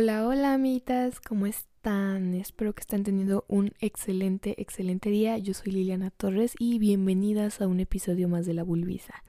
Hola, 0.00 0.28
hola 0.28 0.54
amitas, 0.54 1.18
¿cómo 1.18 1.46
están? 1.46 2.32
Espero 2.34 2.72
que 2.72 2.82
estén 2.82 3.02
teniendo 3.02 3.44
un 3.48 3.72
excelente, 3.80 4.54
excelente 4.62 5.10
día. 5.10 5.38
Yo 5.38 5.54
soy 5.54 5.72
Liliana 5.72 6.12
Torres 6.12 6.54
y 6.56 6.78
bienvenidas 6.78 7.60
a 7.60 7.66
un 7.66 7.80
episodio 7.80 8.28
más 8.28 8.46
de 8.46 8.54
La 8.54 8.62
Bulbisa. 8.62 9.24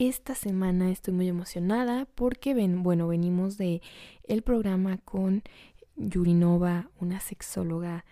Esta 0.00 0.34
semana 0.34 0.90
estoy 0.90 1.14
muy 1.14 1.28
emocionada 1.28 2.08
porque 2.16 2.54
ven, 2.54 2.82
bueno, 2.82 3.06
venimos 3.06 3.56
de 3.56 3.82
el 4.24 4.42
programa 4.42 4.98
con 4.98 5.44
Yurinova, 5.94 6.90
una 6.98 7.20
sexóloga 7.20 8.04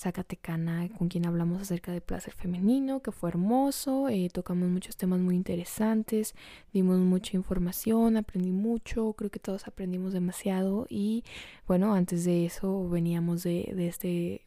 Zacatecana, 0.00 0.88
con 0.96 1.08
quien 1.08 1.26
hablamos 1.26 1.60
acerca 1.60 1.92
del 1.92 2.00
placer 2.00 2.32
femenino, 2.32 3.00
que 3.00 3.12
fue 3.12 3.28
hermoso, 3.28 4.08
eh, 4.08 4.30
tocamos 4.32 4.70
muchos 4.70 4.96
temas 4.96 5.20
muy 5.20 5.36
interesantes, 5.36 6.34
dimos 6.72 6.98
mucha 7.00 7.36
información, 7.36 8.16
aprendí 8.16 8.50
mucho, 8.50 9.12
creo 9.12 9.30
que 9.30 9.38
todos 9.38 9.66
aprendimos 9.66 10.14
demasiado 10.14 10.86
y 10.88 11.22
bueno, 11.66 11.92
antes 11.92 12.24
de 12.24 12.46
eso 12.46 12.88
veníamos 12.88 13.42
de, 13.42 13.72
de 13.76 13.88
este 13.88 14.46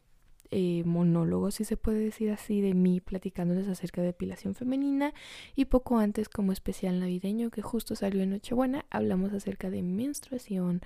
eh, 0.50 0.82
monólogo, 0.84 1.52
si 1.52 1.64
se 1.64 1.76
puede 1.76 2.00
decir 2.00 2.32
así, 2.32 2.60
de 2.60 2.74
mí 2.74 3.00
platicándoles 3.00 3.68
acerca 3.68 4.00
de 4.00 4.08
depilación 4.08 4.56
femenina 4.56 5.14
y 5.54 5.66
poco 5.66 5.98
antes 5.98 6.28
como 6.28 6.50
especial 6.50 6.98
navideño 6.98 7.50
que 7.50 7.62
justo 7.62 7.94
salió 7.94 8.22
en 8.22 8.30
Nochebuena, 8.30 8.86
hablamos 8.90 9.32
acerca 9.32 9.70
de 9.70 9.84
menstruación, 9.84 10.80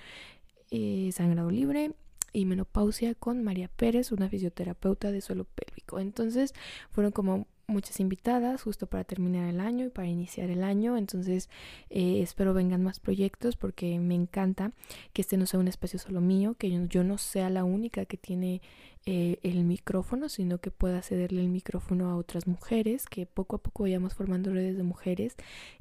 eh, 0.71 1.09
sangrado 1.13 1.51
libre 1.51 1.95
y 2.33 2.45
menopausia 2.45 3.15
con 3.15 3.43
María 3.43 3.69
Pérez, 3.69 4.13
una 4.13 4.29
fisioterapeuta 4.29 5.13
de 5.13 5.21
suelo 5.21 5.45
pélvico. 5.45 5.99
Entonces 5.99 6.55
fueron 6.91 7.13
como 7.13 7.47
muchas 7.69 8.01
invitadas 8.01 8.63
justo 8.63 8.87
para 8.87 9.05
terminar 9.05 9.47
el 9.47 9.61
año 9.61 9.87
y 9.87 9.91
para 9.91 10.09
iniciar 10.09 10.51
el 10.51 10.65
año. 10.65 10.97
Entonces 10.97 11.51
eh, 11.91 12.23
espero 12.23 12.55
vengan 12.55 12.83
más 12.83 12.99
proyectos 12.99 13.57
porque 13.57 13.99
me 13.99 14.15
encanta 14.15 14.73
que 15.13 15.23
este 15.23 15.37
no 15.37 15.47
sea 15.47 15.61
un 15.61 15.69
espacio 15.69 15.99
solo 15.99 16.21
mío, 16.21 16.55
que 16.59 16.87
yo, 16.89 17.05
no 17.05 17.19
sea 17.19 17.51
la 17.51 17.65
única 17.65 18.07
que 18.07 18.17
tiene 18.17 18.63
eh, 19.05 19.39
el 19.43 19.65
micrófono, 19.65 20.29
sino 20.29 20.59
que 20.59 20.71
pueda 20.71 21.03
cederle 21.03 21.43
el 21.43 21.49
micrófono 21.49 22.11
a 22.11 22.17
otras 22.17 22.47
mujeres, 22.47 23.05
que 23.07 23.27
poco 23.27 23.57
a 23.57 23.63
poco 23.63 23.85
vayamos 23.85 24.15
formando 24.15 24.53
redes 24.53 24.77
de 24.77 24.83
mujeres 24.83 25.37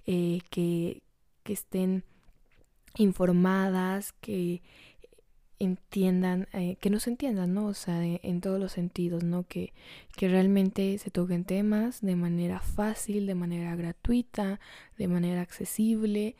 eh, 0.05 0.39
que, 0.49 1.03
que 1.43 1.53
estén 1.53 2.03
informadas, 2.97 4.11
que 4.11 4.61
entiendan, 5.59 6.47
eh, 6.53 6.77
que 6.79 6.89
nos 6.89 7.07
entiendan, 7.07 7.53
¿no? 7.53 7.67
O 7.67 7.73
sea, 7.73 8.03
en 8.03 8.41
todos 8.41 8.59
los 8.59 8.71
sentidos, 8.73 9.23
¿no? 9.23 9.43
Que, 9.43 9.73
que 10.15 10.27
realmente 10.27 10.97
se 10.97 11.11
toquen 11.11 11.45
temas 11.45 12.01
de 12.01 12.15
manera 12.15 12.59
fácil, 12.59 13.25
de 13.25 13.35
manera 13.35 13.75
gratuita, 13.75 14.59
de 14.97 15.07
manera 15.07 15.41
accesible 15.41 16.35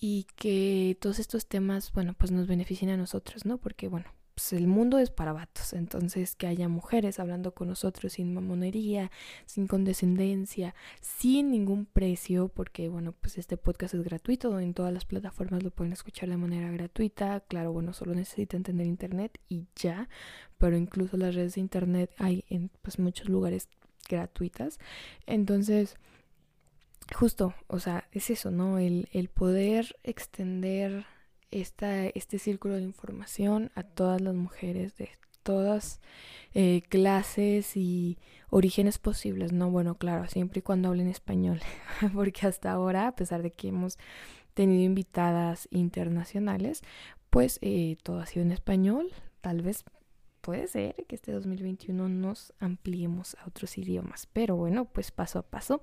y 0.00 0.26
que 0.36 0.96
todos 1.00 1.18
estos 1.18 1.46
temas, 1.46 1.92
bueno, 1.92 2.14
pues 2.14 2.30
nos 2.32 2.46
beneficien 2.46 2.90
a 2.90 2.96
nosotros, 2.96 3.44
¿no? 3.46 3.58
Porque, 3.58 3.88
bueno, 3.88 4.06
pues 4.34 4.52
el 4.54 4.66
mundo 4.66 4.98
es 4.98 5.10
para 5.10 5.32
vatos, 5.32 5.72
entonces 5.72 6.36
que 6.36 6.46
haya 6.46 6.68
mujeres 6.68 7.18
hablando 7.18 7.54
con 7.54 7.68
nosotros 7.68 8.14
sin 8.14 8.32
mamonería, 8.32 9.10
sin 9.44 9.66
condescendencia, 9.66 10.74
sin 11.00 11.50
ningún 11.50 11.86
precio, 11.86 12.48
porque 12.48 12.88
bueno, 12.88 13.12
pues 13.12 13.36
este 13.38 13.56
podcast 13.56 13.94
es 13.94 14.02
gratuito, 14.02 14.58
en 14.58 14.74
todas 14.74 14.92
las 14.92 15.04
plataformas 15.04 15.62
lo 15.62 15.70
pueden 15.70 15.92
escuchar 15.92 16.30
de 16.30 16.36
manera 16.38 16.70
gratuita, 16.70 17.40
claro, 17.40 17.72
bueno, 17.72 17.92
solo 17.92 18.14
necesita 18.14 18.56
entender 18.56 18.86
internet 18.86 19.38
y 19.48 19.66
ya, 19.76 20.08
pero 20.58 20.76
incluso 20.76 21.16
las 21.16 21.34
redes 21.34 21.56
de 21.56 21.60
internet 21.60 22.10
hay 22.18 22.44
en 22.48 22.70
pues 22.80 22.98
muchos 22.98 23.28
lugares 23.28 23.68
gratuitas, 24.08 24.78
entonces 25.26 25.96
justo, 27.14 27.54
o 27.66 27.78
sea, 27.78 28.08
es 28.12 28.30
eso, 28.30 28.50
¿no? 28.50 28.78
El, 28.78 29.08
el 29.12 29.28
poder 29.28 29.96
extender 30.02 31.04
este 31.52 32.38
círculo 32.38 32.76
de 32.76 32.82
información 32.82 33.70
a 33.74 33.82
todas 33.82 34.20
las 34.20 34.34
mujeres 34.34 34.96
de 34.96 35.10
todas 35.42 36.00
eh, 36.54 36.82
clases 36.88 37.76
y 37.76 38.18
orígenes 38.50 38.98
posibles, 38.98 39.52
¿no? 39.52 39.70
Bueno, 39.70 39.96
claro, 39.96 40.28
siempre 40.28 40.60
y 40.60 40.62
cuando 40.62 40.88
hablen 40.88 41.08
español, 41.08 41.60
porque 42.14 42.46
hasta 42.46 42.72
ahora, 42.72 43.08
a 43.08 43.16
pesar 43.16 43.42
de 43.42 43.50
que 43.50 43.68
hemos 43.68 43.98
tenido 44.54 44.82
invitadas 44.82 45.68
internacionales, 45.70 46.82
pues 47.30 47.58
eh, 47.62 47.96
todo 48.02 48.20
ha 48.20 48.26
sido 48.26 48.44
en 48.44 48.52
español, 48.52 49.10
tal 49.40 49.62
vez 49.62 49.84
puede 50.42 50.66
ser 50.66 50.94
que 51.08 51.14
este 51.14 51.32
2021 51.32 52.08
nos 52.08 52.52
ampliemos 52.58 53.36
a 53.40 53.46
otros 53.46 53.78
idiomas, 53.78 54.28
pero 54.32 54.56
bueno, 54.56 54.84
pues 54.84 55.10
paso 55.10 55.38
a 55.38 55.42
paso. 55.42 55.82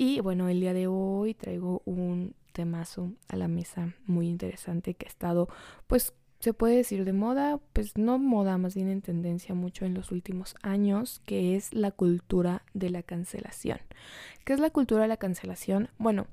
Y 0.00 0.20
bueno, 0.20 0.48
el 0.48 0.60
día 0.60 0.72
de 0.72 0.86
hoy 0.86 1.34
traigo 1.34 1.82
un 1.84 2.36
temazo 2.52 3.14
a 3.26 3.34
la 3.34 3.48
mesa 3.48 3.96
muy 4.06 4.28
interesante 4.28 4.94
que 4.94 5.06
ha 5.06 5.08
estado, 5.08 5.48
pues 5.88 6.14
se 6.38 6.54
puede 6.54 6.76
decir 6.76 7.04
de 7.04 7.12
moda, 7.12 7.58
pues 7.72 7.98
no 7.98 8.16
moda, 8.16 8.58
más 8.58 8.76
bien 8.76 8.88
en 8.88 9.02
tendencia 9.02 9.56
mucho 9.56 9.86
en 9.86 9.94
los 9.94 10.12
últimos 10.12 10.54
años, 10.62 11.20
que 11.26 11.56
es 11.56 11.74
la 11.74 11.90
cultura 11.90 12.62
de 12.74 12.90
la 12.90 13.02
cancelación. 13.02 13.80
¿Qué 14.44 14.52
es 14.52 14.60
la 14.60 14.70
cultura 14.70 15.02
de 15.02 15.08
la 15.08 15.16
cancelación? 15.16 15.88
Bueno, 15.98 16.28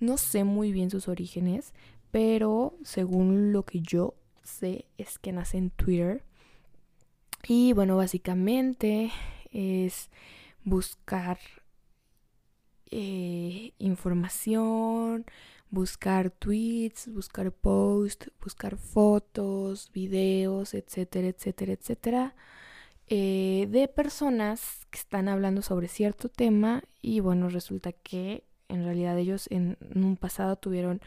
no 0.00 0.16
sé 0.16 0.42
muy 0.42 0.72
bien 0.72 0.90
sus 0.90 1.06
orígenes, 1.06 1.72
pero 2.10 2.76
según 2.82 3.52
lo 3.52 3.64
que 3.64 3.80
yo 3.80 4.14
sé 4.42 4.86
es 4.98 5.20
que 5.20 5.30
nace 5.30 5.58
en 5.58 5.70
Twitter. 5.70 6.24
Y 7.46 7.74
bueno, 7.74 7.96
básicamente 7.96 9.12
es 9.52 10.10
buscar 10.64 11.38
eh, 12.90 13.72
información, 13.78 15.26
buscar 15.70 16.30
tweets, 16.30 17.12
buscar 17.12 17.52
posts, 17.52 18.30
buscar 18.40 18.76
fotos, 18.76 19.90
videos, 19.92 20.74
etcétera, 20.74 21.28
etcétera, 21.28 21.72
etcétera, 21.72 22.34
eh, 23.08 23.66
de 23.70 23.88
personas 23.88 24.86
que 24.90 24.98
están 24.98 25.28
hablando 25.28 25.62
sobre 25.62 25.88
cierto 25.88 26.28
tema 26.28 26.82
y 27.02 27.20
bueno, 27.20 27.48
resulta 27.48 27.92
que 27.92 28.44
en 28.68 28.84
realidad 28.84 29.18
ellos 29.18 29.46
en 29.50 29.76
un 29.94 30.16
pasado 30.16 30.56
tuvieron 30.56 31.00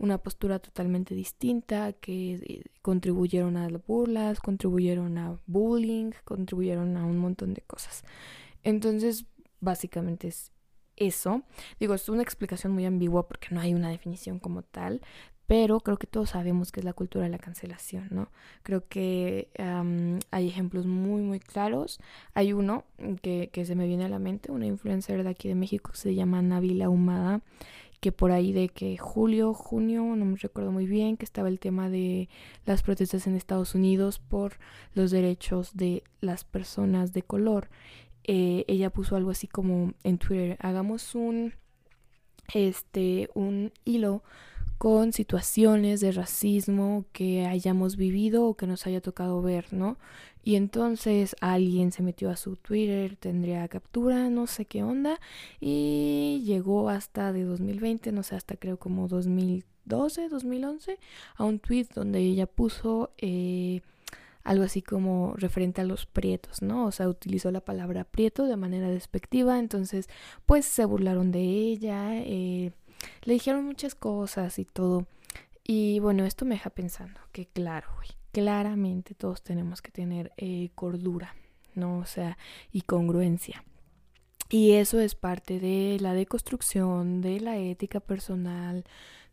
una 0.00 0.18
postura 0.18 0.58
totalmente 0.58 1.14
distinta, 1.14 1.92
que 1.92 2.34
eh, 2.34 2.62
contribuyeron 2.82 3.56
a 3.56 3.68
las 3.68 3.86
burlas, 3.86 4.40
contribuyeron 4.40 5.18
a 5.18 5.38
bullying, 5.46 6.12
contribuyeron 6.24 6.96
a 6.96 7.04
un 7.04 7.18
montón 7.18 7.52
de 7.52 7.60
cosas. 7.60 8.04
Entonces, 8.62 9.26
básicamente 9.60 10.28
es 10.28 10.52
eso. 11.00 11.42
Digo, 11.80 11.94
es 11.94 12.08
una 12.08 12.22
explicación 12.22 12.72
muy 12.72 12.86
ambigua 12.86 13.26
porque 13.26 13.48
no 13.50 13.60
hay 13.60 13.74
una 13.74 13.88
definición 13.88 14.38
como 14.38 14.62
tal, 14.62 15.00
pero 15.50 15.80
creo 15.80 15.96
que 15.96 16.06
todos 16.06 16.30
sabemos 16.30 16.70
que 16.70 16.78
es 16.78 16.84
la 16.84 16.92
cultura 16.92 17.24
de 17.24 17.30
la 17.30 17.38
cancelación, 17.38 18.06
¿no? 18.12 18.30
Creo 18.62 18.86
que 18.86 19.50
hay 20.30 20.46
ejemplos 20.46 20.86
muy, 20.86 21.22
muy 21.22 21.40
claros. 21.40 21.98
Hay 22.34 22.52
uno 22.52 22.84
que, 23.20 23.50
que, 23.52 23.64
se 23.64 23.74
me 23.74 23.88
viene 23.88 24.04
a 24.04 24.08
la 24.08 24.20
mente, 24.20 24.52
una 24.52 24.66
influencer 24.66 25.24
de 25.24 25.30
aquí 25.30 25.48
de 25.48 25.56
México 25.56 25.90
que 25.90 25.98
se 25.98 26.14
llama 26.14 26.40
Navila 26.40 26.88
Humada, 26.88 27.42
que 28.00 28.12
por 28.12 28.30
ahí 28.30 28.52
de 28.52 28.68
que 28.68 28.96
julio, 28.96 29.52
junio, 29.52 30.02
no 30.14 30.24
me 30.24 30.36
recuerdo 30.36 30.70
muy 30.70 30.86
bien, 30.86 31.16
que 31.16 31.24
estaba 31.24 31.48
el 31.48 31.58
tema 31.58 31.90
de 31.90 32.28
las 32.64 32.84
protestas 32.84 33.26
en 33.26 33.34
Estados 33.34 33.74
Unidos 33.74 34.20
por 34.20 34.52
los 34.94 35.10
derechos 35.10 35.76
de 35.76 36.04
las 36.20 36.44
personas 36.44 37.12
de 37.12 37.22
color. 37.22 37.68
Eh, 38.24 38.64
ella 38.68 38.90
puso 38.90 39.16
algo 39.16 39.30
así 39.30 39.46
como 39.46 39.94
en 40.04 40.18
Twitter, 40.18 40.56
hagamos 40.60 41.14
un, 41.14 41.54
este, 42.54 43.28
un 43.34 43.72
hilo 43.84 44.22
con 44.80 45.12
situaciones 45.12 46.00
de 46.00 46.10
racismo 46.10 47.04
que 47.12 47.44
hayamos 47.44 47.96
vivido 47.96 48.46
o 48.46 48.56
que 48.56 48.66
nos 48.66 48.86
haya 48.86 49.02
tocado 49.02 49.42
ver, 49.42 49.66
¿no? 49.72 49.98
Y 50.42 50.54
entonces 50.54 51.36
alguien 51.42 51.92
se 51.92 52.02
metió 52.02 52.30
a 52.30 52.36
su 52.36 52.56
Twitter, 52.56 53.16
tendría 53.16 53.68
captura, 53.68 54.30
no 54.30 54.46
sé 54.46 54.64
qué 54.64 54.82
onda, 54.82 55.20
y 55.60 56.42
llegó 56.46 56.88
hasta 56.88 57.32
de 57.34 57.44
2020, 57.44 58.10
no 58.12 58.22
sé, 58.22 58.36
hasta 58.36 58.56
creo 58.56 58.78
como 58.78 59.06
2012, 59.06 60.30
2011, 60.30 60.98
a 61.36 61.44
un 61.44 61.58
tweet 61.58 61.88
donde 61.94 62.20
ella 62.20 62.46
puso... 62.46 63.10
Eh, 63.18 63.82
algo 64.50 64.64
así 64.64 64.82
como 64.82 65.34
referente 65.36 65.80
a 65.80 65.84
los 65.84 66.06
prietos, 66.06 66.60
¿no? 66.60 66.86
O 66.86 66.90
sea, 66.90 67.08
utilizó 67.08 67.52
la 67.52 67.60
palabra 67.60 68.02
prieto 68.02 68.46
de 68.46 68.56
manera 68.56 68.90
despectiva, 68.90 69.60
entonces 69.60 70.08
pues 70.44 70.66
se 70.66 70.84
burlaron 70.84 71.30
de 71.30 71.38
ella, 71.38 72.16
eh, 72.16 72.72
le 73.22 73.32
dijeron 73.32 73.64
muchas 73.64 73.94
cosas 73.94 74.58
y 74.58 74.64
todo. 74.64 75.06
Y 75.62 76.00
bueno, 76.00 76.24
esto 76.24 76.44
me 76.44 76.56
deja 76.56 76.70
pensando 76.70 77.20
que 77.30 77.46
claro, 77.46 77.90
claramente 78.32 79.14
todos 79.14 79.40
tenemos 79.40 79.82
que 79.82 79.92
tener 79.92 80.32
eh, 80.36 80.70
cordura, 80.74 81.36
¿no? 81.76 81.98
O 81.98 82.04
sea, 82.04 82.36
y 82.72 82.80
congruencia. 82.80 83.62
Y 84.48 84.72
eso 84.72 84.98
es 84.98 85.14
parte 85.14 85.60
de 85.60 85.98
la 86.00 86.12
deconstrucción, 86.12 87.20
de 87.20 87.38
la 87.38 87.56
ética 87.56 88.00
personal, 88.00 88.84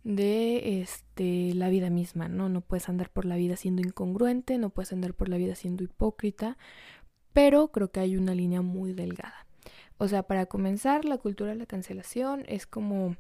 de 0.03 0.81
este 0.81 1.53
la 1.53 1.69
vida 1.69 1.89
misma, 1.89 2.27
¿no? 2.27 2.49
No 2.49 2.61
puedes 2.61 2.89
andar 2.89 3.09
por 3.09 3.25
la 3.25 3.35
vida 3.35 3.55
siendo 3.55 3.81
incongruente, 3.81 4.57
no 4.57 4.69
puedes 4.69 4.94
andar 4.94 5.13
por 5.13 5.29
la 5.29 5.38
vida 5.38 5.55
siendo 5.55 5.83
hipócrita, 5.83 6.57
pero 7.33 7.69
creo 7.69 7.91
que 7.91 7.99
hay 7.99 8.17
una 8.17 8.33
línea 8.33 8.61
muy 8.61 8.94
delgada. 8.94 9.45
O 9.97 10.07
sea, 10.07 10.23
para 10.23 10.45
comenzar, 10.45 11.05
la 11.05 11.17
cultura 11.17 11.51
de 11.51 11.57
la 11.57 11.65
cancelación 11.65 12.44
es 12.47 12.67
como 12.67 13.15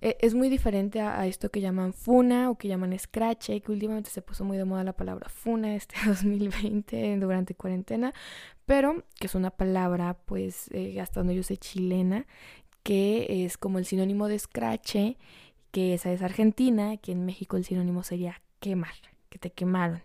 e, 0.00 0.16
es 0.20 0.34
muy 0.34 0.48
diferente 0.48 1.00
a, 1.00 1.26
esto 1.26 1.50
que 1.50 1.60
llaman 1.60 1.92
funa 1.92 2.50
o 2.50 2.58
que 2.58 2.68
llaman 2.68 2.98
scratch, 2.98 3.46
que 3.46 3.72
últimamente 3.72 4.10
se 4.10 4.22
puso 4.22 4.44
muy 4.44 4.56
de 4.56 4.64
moda 4.64 4.84
la 4.84 4.92
palabra 4.94 5.28
funa 5.28 5.74
este 5.74 5.96
2020 6.06 7.16
durante 7.18 7.54
cuarentena, 7.54 8.12
pero 8.66 9.04
que 9.18 9.26
es 9.26 9.34
una 9.34 9.50
palabra, 9.50 10.18
pues, 10.26 10.68
eh, 10.72 11.00
hasta 11.00 11.20
donde 11.20 11.34
yo 11.34 11.42
sé, 11.42 11.56
chilena, 11.56 12.26
que 12.82 13.44
es 13.44 13.58
como 13.58 13.78
el 13.78 13.86
sinónimo 13.86 14.28
de 14.28 14.38
scratch, 14.38 14.96
que 15.70 15.94
esa 15.94 16.12
es 16.12 16.22
Argentina, 16.22 16.96
que 16.96 17.12
en 17.12 17.24
México 17.24 17.56
el 17.56 17.64
sinónimo 17.64 18.02
sería 18.02 18.40
quemar, 18.60 18.94
que 19.28 19.38
te 19.38 19.50
quemaron. 19.50 20.02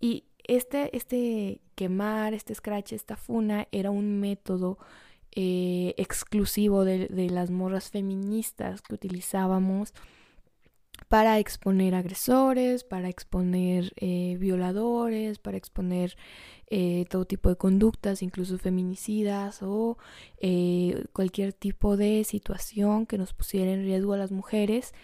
Y 0.00 0.24
este, 0.44 0.96
este 0.96 1.60
quemar, 1.74 2.34
este 2.34 2.54
scratch, 2.54 2.92
esta 2.92 3.16
funa, 3.16 3.68
era 3.72 3.90
un 3.90 4.20
método 4.20 4.78
eh, 5.34 5.94
exclusivo 5.96 6.84
de, 6.84 7.08
las 7.30 7.50
morras 7.50 7.90
feministas 7.90 8.82
que 8.82 8.94
utilizábamos 8.94 9.94
para 11.08 11.38
exponer 11.38 11.94
agresores, 11.94 12.84
para 12.84 13.08
exponer 13.08 13.92
eh, 13.96 14.36
violadores, 14.38 15.38
para 15.38 15.56
exponer 15.56 16.16
eh, 16.68 17.04
todo 17.10 17.26
tipo 17.26 17.48
de 17.48 17.56
conductas, 17.56 18.22
incluso 18.22 18.58
feminicidas 18.58 19.62
o 19.62 19.98
cualquier 21.12 21.52
tipo 21.52 21.96
de 21.96 22.24
situación 22.24 23.06
que 23.06 23.18
nos 23.18 23.34
pusiera 23.34 23.72
en 23.72 23.84
riesgo 23.84 24.14
a 24.14 24.16
las 24.18 24.32
mujeres. 24.32 24.94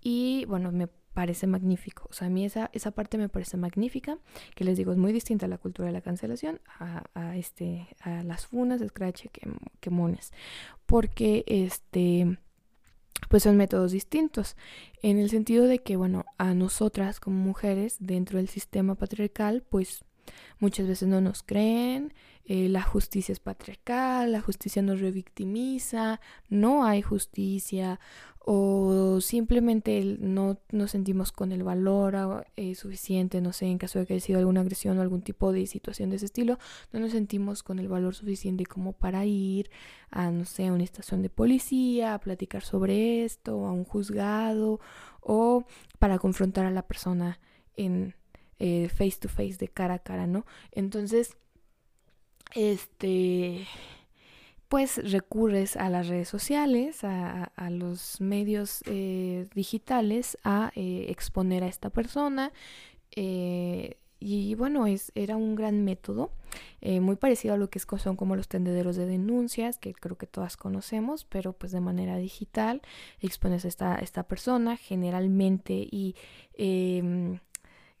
Y 0.00 0.44
bueno, 0.46 0.72
me 0.72 0.88
parece 1.12 1.46
magnífico. 1.46 2.06
O 2.10 2.12
sea, 2.12 2.26
a 2.28 2.30
mí 2.30 2.44
esa, 2.44 2.70
esa 2.72 2.90
parte 2.90 3.18
me 3.18 3.28
parece 3.28 3.56
magnífica, 3.56 4.18
que 4.54 4.64
les 4.64 4.76
digo, 4.76 4.92
es 4.92 4.98
muy 4.98 5.12
distinta 5.12 5.46
a 5.46 5.48
la 5.48 5.58
cultura 5.58 5.86
de 5.86 5.92
la 5.92 6.00
cancelación, 6.00 6.60
a, 6.78 7.36
este, 7.36 7.88
a 8.00 8.22
las 8.22 8.46
funas, 8.46 8.80
scratch, 8.86 9.26
que, 9.80 9.90
mones. 9.90 10.32
Porque 10.86 11.44
este 11.46 12.38
pues 13.28 13.44
son 13.44 13.56
métodos 13.56 13.92
distintos, 13.92 14.56
en 15.02 15.18
el 15.18 15.30
sentido 15.30 15.66
de 15.66 15.78
que, 15.78 15.96
bueno, 15.96 16.24
a 16.38 16.54
nosotras 16.54 17.20
como 17.20 17.36
mujeres 17.36 17.96
dentro 17.98 18.38
del 18.38 18.48
sistema 18.48 18.94
patriarcal, 18.94 19.62
pues 19.68 20.04
muchas 20.58 20.86
veces 20.86 21.08
no 21.08 21.20
nos 21.20 21.42
creen, 21.42 22.12
eh, 22.44 22.68
la 22.68 22.82
justicia 22.82 23.32
es 23.32 23.40
patriarcal, 23.40 24.32
la 24.32 24.40
justicia 24.40 24.82
nos 24.82 25.00
revictimiza, 25.00 26.20
no 26.48 26.84
hay 26.84 27.00
justicia, 27.00 28.00
o 28.44 29.20
simplemente 29.20 30.16
no 30.18 30.58
nos 30.72 30.90
sentimos 30.90 31.30
con 31.30 31.52
el 31.52 31.62
valor 31.62 32.46
eh, 32.56 32.74
suficiente, 32.74 33.40
no 33.40 33.52
sé, 33.52 33.66
en 33.66 33.78
caso 33.78 34.00
de 34.00 34.06
que 34.06 34.14
haya 34.14 34.24
sido 34.24 34.38
alguna 34.40 34.62
agresión 34.62 34.98
o 34.98 35.02
algún 35.02 35.22
tipo 35.22 35.52
de 35.52 35.66
situación 35.66 36.10
de 36.10 36.16
ese 36.16 36.26
estilo, 36.26 36.58
no 36.92 36.98
nos 36.98 37.12
sentimos 37.12 37.62
con 37.62 37.78
el 37.78 37.88
valor 37.88 38.16
suficiente 38.16 38.66
como 38.66 38.94
para 38.94 39.24
ir 39.24 39.70
a, 40.10 40.30
no 40.32 40.44
sé, 40.44 40.66
a 40.66 40.72
una 40.72 40.82
estación 40.82 41.22
de 41.22 41.30
policía, 41.30 42.14
a 42.14 42.20
platicar 42.20 42.62
sobre 42.62 43.24
esto, 43.24 43.64
a 43.64 43.72
un 43.72 43.84
juzgado 43.84 44.80
o 45.20 45.64
para 46.00 46.18
confrontar 46.18 46.66
a 46.66 46.70
la 46.70 46.82
persona 46.82 47.38
en 47.76 48.16
eh, 48.58 48.88
face 48.88 49.18
to 49.20 49.28
face, 49.28 49.56
de 49.56 49.68
cara 49.68 49.94
a 49.94 49.98
cara, 50.00 50.26
¿no? 50.26 50.46
Entonces, 50.72 51.36
este 52.54 53.66
pues 54.72 55.12
recurres 55.12 55.76
a 55.76 55.90
las 55.90 56.08
redes 56.08 56.30
sociales, 56.30 57.04
a, 57.04 57.50
los 57.68 58.22
medios 58.22 58.82
eh, 58.86 59.46
digitales 59.54 60.38
a 60.44 60.72
eh, 60.74 61.08
exponer 61.10 61.62
a 61.62 61.66
esta 61.66 61.90
persona. 61.90 62.52
Eh, 63.14 63.98
y 64.18 64.54
bueno, 64.54 64.86
es, 64.86 65.12
era 65.14 65.36
un 65.36 65.56
gran 65.56 65.84
método, 65.84 66.30
muy 66.80 67.16
parecido 67.16 67.52
a 67.52 67.58
lo 67.58 67.68
que 67.68 67.80
son 67.80 68.16
como 68.16 68.34
los 68.34 68.48
tendederos 68.48 68.96
de 68.96 69.04
denuncias, 69.04 69.76
que 69.76 69.92
creo 69.92 70.16
que 70.16 70.26
todas 70.26 70.56
conocemos, 70.56 71.26
pero 71.26 71.52
pues 71.52 71.72
de 71.72 71.80
manera 71.80 72.16
digital 72.16 72.80
expones 73.20 73.66
a 73.66 73.68
esta, 73.68 73.96
esta 73.96 74.22
persona 74.22 74.78
generalmente 74.78 75.74
y 75.74 76.16
em, 76.54 77.40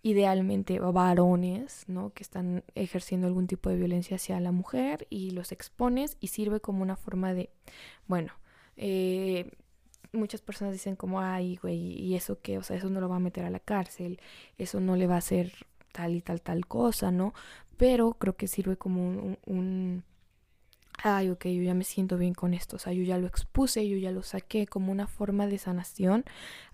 idealmente 0.02 0.78
varones, 0.80 1.84
¿no? 1.86 2.12
Que 2.12 2.22
están 2.22 2.64
ejerciendo 2.74 3.26
algún 3.26 3.46
tipo 3.46 3.70
de 3.70 3.76
violencia 3.76 4.16
hacia 4.16 4.40
la 4.40 4.52
mujer 4.52 5.06
y 5.10 5.30
los 5.30 5.52
expones 5.52 6.16
y 6.20 6.28
sirve 6.28 6.60
como 6.60 6.82
una 6.82 6.96
forma 6.96 7.34
de, 7.34 7.50
bueno, 8.08 8.32
eh, 8.76 9.50
muchas 10.12 10.42
personas 10.42 10.72
dicen 10.74 10.96
como, 10.96 11.20
ay, 11.20 11.56
güey, 11.62 11.78
¿y 11.78 12.14
eso 12.16 12.40
qué? 12.40 12.58
O 12.58 12.62
sea, 12.62 12.76
eso 12.76 12.90
no 12.90 13.00
lo 13.00 13.08
va 13.08 13.16
a 13.16 13.20
meter 13.20 13.44
a 13.44 13.50
la 13.50 13.60
cárcel, 13.60 14.20
eso 14.58 14.80
no 14.80 14.96
le 14.96 15.06
va 15.06 15.14
a 15.16 15.18
hacer 15.18 15.52
tal 15.92 16.14
y 16.14 16.20
tal, 16.20 16.42
tal 16.42 16.66
cosa, 16.66 17.12
¿no? 17.12 17.32
Pero 17.76 18.14
creo 18.14 18.36
que 18.36 18.48
sirve 18.48 18.76
como 18.76 19.36
un 19.46 20.04
ay, 21.04 21.30
ok, 21.30 21.46
yo 21.46 21.62
ya 21.62 21.74
me 21.74 21.82
siento 21.82 22.16
bien 22.16 22.32
con 22.32 22.54
esto, 22.54 22.76
o 22.76 22.78
sea, 22.78 22.92
yo 22.92 23.02
ya 23.02 23.18
lo 23.18 23.26
expuse, 23.26 23.88
yo 23.88 23.96
ya 23.96 24.12
lo 24.12 24.22
saqué 24.22 24.68
como 24.68 24.92
una 24.92 25.08
forma 25.08 25.48
de 25.48 25.58
sanación 25.58 26.24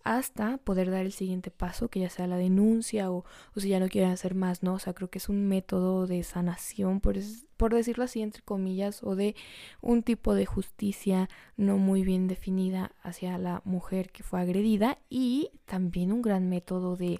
hasta 0.05 0.59
poder 0.59 0.91
dar 0.91 1.07
el 1.07 1.13
siguiente 1.13 1.51
paso, 1.51 1.89
que 1.89 2.01
ya 2.01 2.11
sea 2.11 2.27
la 2.27 2.37
denuncia 2.37 3.11
o, 3.11 3.25
o 3.55 3.61
si 3.61 3.71
ya 3.71 3.81
no 3.81 3.89
quieren 3.89 4.11
hacer 4.11 4.35
más, 4.35 4.63
¿no? 4.63 4.75
O 4.75 4.79
sea, 4.79 4.93
creo 4.93 5.09
que 5.09 5.19
es 5.19 5.31
un 5.31 5.49
método 5.49 6.07
de 6.07 6.23
sanación, 6.23 7.01
por, 7.01 7.17
por 7.57 7.75
decirlo 7.75 8.05
así, 8.05 8.21
entre 8.21 8.43
comillas, 8.43 9.03
o 9.03 9.17
de 9.17 9.35
un 9.81 10.03
tipo 10.03 10.35
de 10.35 10.45
justicia 10.45 11.31
no 11.57 11.79
muy 11.79 12.03
bien 12.03 12.29
definida 12.29 12.93
hacia 13.03 13.39
la 13.39 13.63
mujer 13.65 14.11
que 14.11 14.23
fue 14.23 14.41
agredida 14.41 14.99
y 15.09 15.51
también 15.65 16.13
un 16.13 16.21
gran 16.21 16.49
método 16.51 16.97
de 16.97 17.19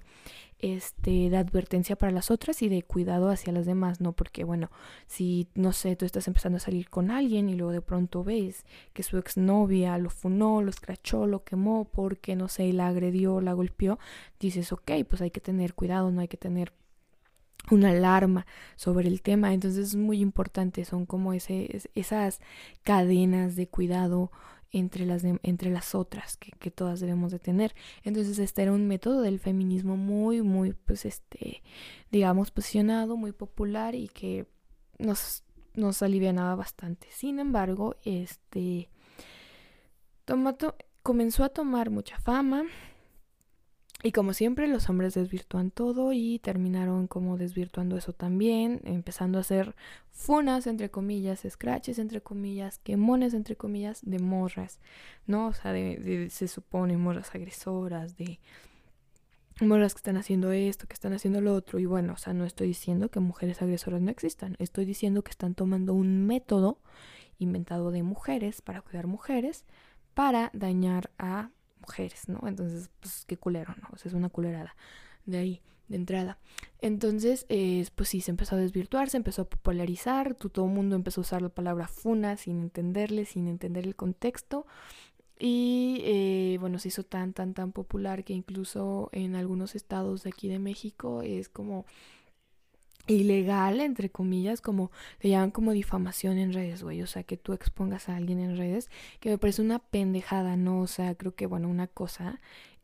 este, 0.59 1.29
de 1.29 1.37
advertencia 1.37 1.95
para 1.95 2.11
las 2.11 2.31
otras 2.31 2.61
y 2.61 2.69
de 2.69 2.83
cuidado 2.83 3.29
hacia 3.29 3.53
las 3.53 3.65
demás, 3.65 4.01
¿no? 4.01 4.13
Porque, 4.13 4.43
bueno, 4.43 4.69
si, 5.07 5.47
no 5.55 5.71
sé, 5.73 5.95
tú 5.95 6.05
estás 6.05 6.27
empezando 6.27 6.57
a 6.57 6.59
salir 6.59 6.89
con 6.89 7.11
alguien 7.11 7.49
y 7.49 7.55
luego 7.55 7.71
de 7.71 7.81
pronto 7.81 8.23
ves 8.23 8.65
que 8.93 9.03
su 9.03 9.17
exnovia 9.17 9.97
lo 9.97 10.09
funó, 10.09 10.61
lo 10.61 10.69
escrachó, 10.69 11.27
lo 11.27 11.43
quemó 11.43 11.85
porque, 11.85 12.35
no 12.35 12.47
sé, 12.49 12.71
la 12.73 12.87
agredió, 12.87 13.41
la 13.41 13.53
golpeó, 13.53 13.99
dices, 14.39 14.71
ok, 14.73 14.91
pues 15.09 15.21
hay 15.21 15.31
que 15.31 15.41
tener 15.41 15.73
cuidado, 15.73 16.11
no 16.11 16.21
hay 16.21 16.27
que 16.27 16.37
tener 16.37 16.73
una 17.71 17.89
alarma 17.89 18.45
sobre 18.75 19.07
el 19.07 19.21
tema, 19.21 19.53
entonces 19.53 19.89
es 19.89 19.95
muy 19.95 20.21
importante, 20.21 20.85
son 20.85 21.05
como 21.05 21.33
ese, 21.33 21.81
esas 21.93 22.39
cadenas 22.83 23.55
de 23.55 23.67
cuidado 23.67 24.31
entre 24.71 25.05
las, 25.05 25.23
entre 25.23 25.71
las 25.71 25.95
otras 25.95 26.37
que, 26.37 26.51
que, 26.51 26.71
todas 26.71 26.99
debemos 26.99 27.31
de 27.31 27.39
tener. 27.39 27.75
Entonces 28.03 28.39
este 28.39 28.61
era 28.61 28.71
un 28.71 28.87
método 28.87 29.21
del 29.21 29.39
feminismo 29.39 29.97
muy, 29.97 30.41
muy, 30.41 30.73
pues 30.73 31.05
este, 31.05 31.63
digamos, 32.11 32.51
posicionado, 32.51 33.17
muy 33.17 33.31
popular 33.31 33.95
y 33.95 34.07
que 34.07 34.47
nos, 34.97 35.43
nos 35.73 36.01
alivianaba 36.01 36.55
bastante. 36.55 37.07
Sin 37.11 37.39
embargo, 37.39 37.95
este, 38.03 38.89
Tomato 40.25 40.75
comenzó 41.01 41.43
a 41.43 41.49
tomar 41.49 41.89
mucha 41.89 42.19
fama, 42.19 42.65
y 44.01 44.13
como 44.13 44.33
siempre, 44.33 44.67
los 44.69 44.89
hombres 44.89 45.13
desvirtúan 45.13 45.71
todo 45.71 46.13
y 46.13 46.39
terminaron 46.39 47.07
como 47.07 47.37
desvirtuando 47.37 47.97
eso 47.97 48.13
también, 48.13 48.79
empezando 48.85 49.37
a 49.37 49.41
hacer 49.41 49.75
funas, 50.11 50.67
entre 50.67 50.89
comillas, 50.89 51.45
scratches, 51.47 51.99
entre 51.99 52.21
comillas, 52.21 52.79
quemones, 52.79 53.33
entre 53.33 53.57
comillas, 53.57 53.99
de 54.03 54.19
morras, 54.19 54.79
¿no? 55.27 55.47
O 55.47 55.53
sea, 55.53 55.73
de, 55.73 56.29
se 56.29 56.47
supone 56.47 56.95
morras 56.95 57.35
agresoras, 57.35 58.15
de 58.15 58.39
morras 59.59 59.93
que 59.93 59.99
están 59.99 60.15
haciendo 60.15 60.53
esto, 60.53 60.87
que 60.87 60.93
están 60.93 61.11
haciendo 61.11 61.41
lo 61.41 61.53
otro. 61.53 61.77
Y 61.77 61.85
bueno, 61.85 62.13
o 62.13 62.17
sea, 62.17 62.33
no 62.33 62.45
estoy 62.45 62.67
diciendo 62.67 63.09
que 63.11 63.19
mujeres 63.19 63.61
agresoras 63.61 64.01
no 64.01 64.11
existan, 64.11 64.55
estoy 64.59 64.85
diciendo 64.85 65.23
que 65.23 65.31
están 65.31 65.55
tomando 65.55 65.93
un 65.93 66.25
método 66.25 66.79
inventado 67.37 67.91
de 67.91 68.03
mujeres 68.03 68.61
para 68.61 68.81
cuidar 68.81 69.07
mujeres 69.07 69.65
para 70.13 70.51
dañar 70.53 71.11
a 71.17 71.51
mujeres, 71.79 72.27
¿no? 72.27 72.47
Entonces, 72.47 72.89
pues 72.99 73.25
qué 73.27 73.37
culero, 73.37 73.73
¿no? 73.81 73.89
O 73.93 73.97
sea, 73.97 74.09
es 74.09 74.13
una 74.13 74.29
culerada 74.29 74.75
de 75.25 75.37
ahí, 75.37 75.61
de 75.87 75.97
entrada. 75.97 76.37
Entonces, 76.81 77.45
eh, 77.49 77.85
pues 77.95 78.09
sí, 78.09 78.21
se 78.21 78.31
empezó 78.31 78.55
a 78.55 78.59
desvirtuar, 78.59 79.09
se 79.09 79.17
empezó 79.17 79.43
a 79.43 79.49
popularizar, 79.49 80.35
todo 80.35 80.65
el 80.65 80.71
mundo 80.71 80.95
empezó 80.95 81.21
a 81.21 81.23
usar 81.23 81.41
la 81.41 81.49
palabra 81.49 81.87
funa 81.87 82.37
sin 82.37 82.61
entenderle, 82.61 83.25
sin 83.25 83.47
entender 83.47 83.85
el 83.85 83.95
contexto. 83.95 84.65
Y 85.39 86.01
eh, 86.03 86.57
bueno, 86.59 86.79
se 86.79 86.89
hizo 86.89 87.03
tan, 87.03 87.33
tan, 87.33 87.53
tan 87.53 87.71
popular 87.71 88.25
que 88.25 88.33
incluso 88.33 89.09
en 89.13 89.35
algunos 89.35 89.73
estados 89.73 90.23
de 90.23 90.31
aquí 90.31 90.49
de 90.49 90.59
México 90.59 91.21
es 91.21 91.47
como 91.47 91.85
ilegal, 93.13 93.79
entre 93.79 94.09
comillas, 94.09 94.61
como 94.61 94.91
le 95.21 95.29
llaman 95.29 95.51
como 95.51 95.71
difamación 95.71 96.37
en 96.37 96.53
redes, 96.53 96.83
güey. 96.83 97.01
O 97.01 97.07
sea, 97.07 97.23
que 97.23 97.37
tú 97.37 97.53
expongas 97.53 98.09
a 98.09 98.15
alguien 98.15 98.39
en 98.39 98.57
redes, 98.57 98.89
que 99.19 99.29
me 99.29 99.37
parece 99.37 99.61
una 99.61 99.79
pendejada, 99.79 100.55
¿no? 100.57 100.81
O 100.81 100.87
sea, 100.87 101.15
creo 101.15 101.35
que, 101.35 101.45
bueno, 101.45 101.69
una 101.69 101.87
cosa 101.87 102.39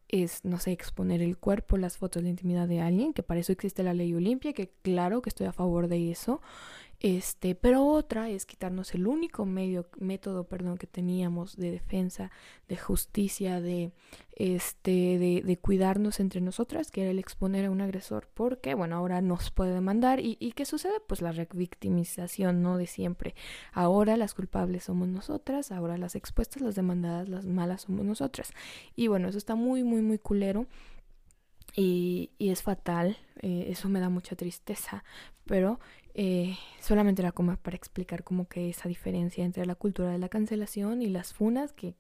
es, 0.07 0.45
no 0.45 0.59
sé, 0.59 0.71
exponer 0.71 1.21
el 1.21 1.37
cuerpo, 1.37 1.77
las 1.77 1.97
fotos, 1.97 2.23
la 2.23 2.29
intimidad 2.29 2.67
de 2.67 2.81
alguien, 2.81 3.13
que 3.13 3.23
para 3.23 3.39
eso 3.39 3.51
existe 3.51 3.83
la 3.83 3.93
ley 3.93 4.13
Olimpia, 4.13 4.53
que 4.53 4.71
claro 4.81 5.21
que 5.21 5.29
estoy 5.29 5.47
a 5.47 5.53
favor 5.53 5.87
de 5.87 6.11
eso. 6.11 6.41
Este, 7.05 7.53
pero 7.53 7.85
otra 7.85 8.31
es 8.31 8.47
quitarnos 8.47 8.95
el 8.95 9.05
único 9.05 9.45
medio, 9.45 9.87
método 9.99 10.45
perdón, 10.45 10.79
que 10.79 10.87
teníamos 10.87 11.55
de 11.55 11.69
defensa, 11.69 12.31
de 12.67 12.77
justicia, 12.77 13.61
de, 13.61 13.91
este, 14.31 15.19
de, 15.19 15.43
de, 15.45 15.57
cuidarnos 15.59 16.19
entre 16.19 16.41
nosotras, 16.41 16.89
que 16.89 17.03
era 17.03 17.11
el 17.11 17.19
exponer 17.19 17.65
a 17.65 17.69
un 17.69 17.81
agresor, 17.81 18.27
porque, 18.33 18.73
bueno, 18.73 18.95
ahora 18.95 19.21
nos 19.21 19.51
puede 19.51 19.75
demandar. 19.75 20.19
¿Y, 20.19 20.37
y 20.39 20.53
qué 20.53 20.65
sucede? 20.65 20.99
Pues 21.05 21.21
la 21.21 21.31
revictimización, 21.31 22.63
¿no? 22.63 22.75
De 22.75 22.87
siempre. 22.87 23.35
Ahora 23.71 24.17
las 24.17 24.33
culpables 24.33 24.85
somos 24.85 25.07
nosotras, 25.07 25.71
ahora 25.71 25.99
las 25.99 26.15
expuestas, 26.15 26.63
las 26.63 26.73
demandadas, 26.73 27.29
las 27.29 27.45
malas 27.45 27.83
somos 27.83 28.03
nosotras. 28.03 28.51
Y 28.95 29.09
bueno, 29.09 29.29
eso 29.29 29.37
está 29.37 29.53
muy, 29.53 29.83
muy, 29.83 30.01
muy 30.01 30.17
culero. 30.17 30.65
Y, 31.75 32.31
es 32.39 32.63
fatal, 32.63 33.17
eh, 33.43 33.67
eso 33.69 33.89
me 33.89 33.99
da 33.99 34.09
mucha 34.09 34.35
tristeza, 34.35 35.03
pero 35.45 35.79
eh, 36.17 36.57
solamente 36.79 37.21
era 37.21 37.33
como 37.33 37.57
para 37.57 37.75
explicar 37.75 38.23
como 38.23 38.47
que 38.47 38.69
esa 38.69 38.87
diferencia 38.87 39.43
entre 39.43 39.65
la 39.65 39.75
cultura 39.75 40.11
de 40.11 40.17
la 40.17 40.29
cancelación 40.29 41.01
y 41.01 41.07
las 41.07 41.33
funas, 41.33 41.73
que, 41.73 41.93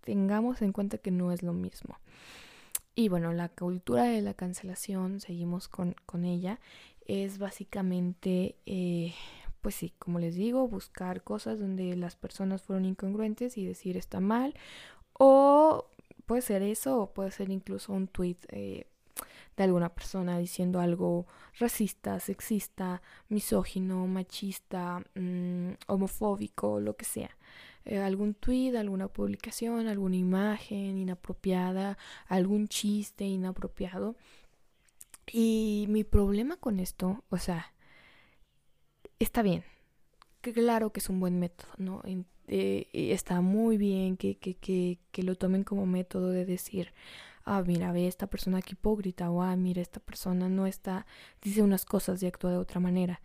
tengamos 0.00 0.62
en 0.62 0.72
cuenta 0.72 0.98
que 0.98 1.10
no 1.10 1.30
es 1.30 1.42
lo 1.42 1.52
mismo. 1.52 1.98
Y 2.94 3.08
bueno, 3.08 3.32
la 3.32 3.50
cultura 3.50 4.04
de 4.04 4.22
la 4.22 4.34
cancelación, 4.34 5.20
seguimos 5.20 5.68
con, 5.68 5.94
con 6.06 6.24
ella, 6.24 6.58
es 7.06 7.38
básicamente, 7.38 8.56
eh, 8.64 9.14
pues 9.60 9.74
sí, 9.74 9.92
como 9.98 10.20
les 10.20 10.36
digo, 10.36 10.66
buscar 10.66 11.22
cosas 11.22 11.58
donde 11.58 11.96
las 11.96 12.16
personas 12.16 12.62
fueron 12.62 12.86
incongruentes 12.86 13.58
y 13.58 13.66
decir 13.66 13.98
está 13.98 14.20
mal, 14.20 14.54
o 15.12 15.86
puede 16.24 16.40
ser 16.40 16.62
eso, 16.62 17.00
o 17.00 17.12
puede 17.12 17.30
ser 17.30 17.50
incluso 17.50 17.92
un 17.92 18.08
tweet 18.08 18.38
de 19.56 19.64
alguna 19.64 19.88
persona 19.94 20.38
diciendo 20.38 20.80
algo 20.80 21.26
racista, 21.58 22.20
sexista, 22.20 23.02
misógino, 23.28 24.06
machista, 24.06 25.02
mm, 25.14 25.70
homofóbico, 25.86 26.80
lo 26.80 26.96
que 26.96 27.04
sea. 27.04 27.30
Eh, 27.84 27.98
algún 27.98 28.34
tweet, 28.34 28.76
alguna 28.76 29.08
publicación, 29.08 29.88
alguna 29.88 30.16
imagen 30.16 30.98
inapropiada, 30.98 31.98
algún 32.28 32.68
chiste 32.68 33.24
inapropiado. 33.24 34.16
Y 35.30 35.86
mi 35.88 36.04
problema 36.04 36.56
con 36.56 36.80
esto, 36.80 37.24
o 37.30 37.38
sea, 37.38 37.72
está 39.18 39.42
bien. 39.42 39.64
Claro 40.40 40.92
que 40.92 41.00
es 41.00 41.08
un 41.08 41.20
buen 41.20 41.38
método, 41.38 41.70
¿no? 41.78 42.02
Eh, 42.46 42.88
está 42.92 43.40
muy 43.40 43.78
bien 43.78 44.16
que, 44.16 44.36
que, 44.36 44.54
que, 44.54 44.98
que 45.10 45.22
lo 45.22 45.36
tomen 45.36 45.64
como 45.64 45.86
método 45.86 46.30
de 46.30 46.44
decir, 46.44 46.92
ah, 47.44 47.62
mira, 47.66 47.92
ve 47.92 48.06
esta 48.06 48.26
persona 48.26 48.62
que 48.62 48.72
hipócrita, 48.72 49.30
o 49.30 49.42
ah, 49.42 49.56
mira, 49.56 49.82
esta 49.82 50.00
persona 50.00 50.48
no 50.48 50.66
está, 50.66 51.06
dice 51.42 51.62
unas 51.62 51.84
cosas 51.84 52.22
y 52.22 52.26
actúa 52.26 52.52
de 52.52 52.58
otra 52.58 52.80
manera. 52.80 53.20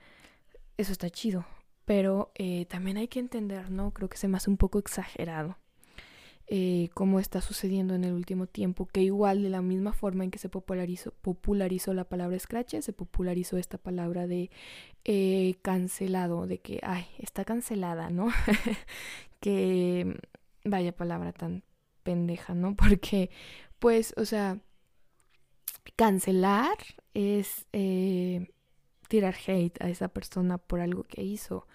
Eso 0.78 0.92
está 0.92 1.10
chido, 1.10 1.46
pero 1.86 2.32
eh, 2.36 2.66
también 2.66 2.98
hay 2.98 3.08
que 3.08 3.20
entender, 3.20 3.72
¿no? 3.72 3.92
Creo 3.94 4.10
que 4.10 4.18
se 4.18 4.28
me 4.28 4.38
hace 4.38 4.50
un 4.50 4.58
poco 4.58 4.80
exagerado. 4.80 5.58
Eh, 6.52 6.90
cómo 6.96 7.20
está 7.20 7.42
sucediendo 7.42 7.94
en 7.94 8.04
el 8.04 8.14
último 8.14 8.48
tiempo, 8.48 8.88
que 8.88 9.02
igual 9.04 9.44
de 9.44 9.50
la 9.50 9.62
misma 9.62 9.94
forma 9.94 10.24
en 10.24 10.32
que 10.32 10.40
se 10.40 10.50
popularizó, 10.50 11.94
la 11.94 12.06
palabra 12.06 12.40
scratch, 12.40 12.80
se 12.80 12.92
popularizó 12.92 13.58
esta 13.58 13.78
palabra 13.78 14.26
de 14.26 14.50
eh, 15.06 15.58
cancelado, 15.62 16.48
de 16.48 16.58
que, 16.58 16.80
ay, 16.82 17.06
está 17.20 17.46
cancelada, 17.46 18.10
¿no? 18.10 18.30
que 19.40 20.20
vaya 20.66 20.92
palabra 20.96 21.34
tan 21.34 21.64
pendeja, 22.02 22.56
¿no? 22.56 22.76
Porque 22.76 23.30
pues, 23.80 24.14
o 24.18 24.26
sea, 24.26 24.60
cancelar 25.96 26.78
es 27.14 27.66
eh, 27.74 28.52
tirar 29.08 29.36
hate 29.48 29.82
a 29.82 29.90
esa 29.90 30.10
persona 30.10 30.58
por 30.58 30.80
algo 30.80 31.04
que 31.04 31.24
hizo. 31.24 31.68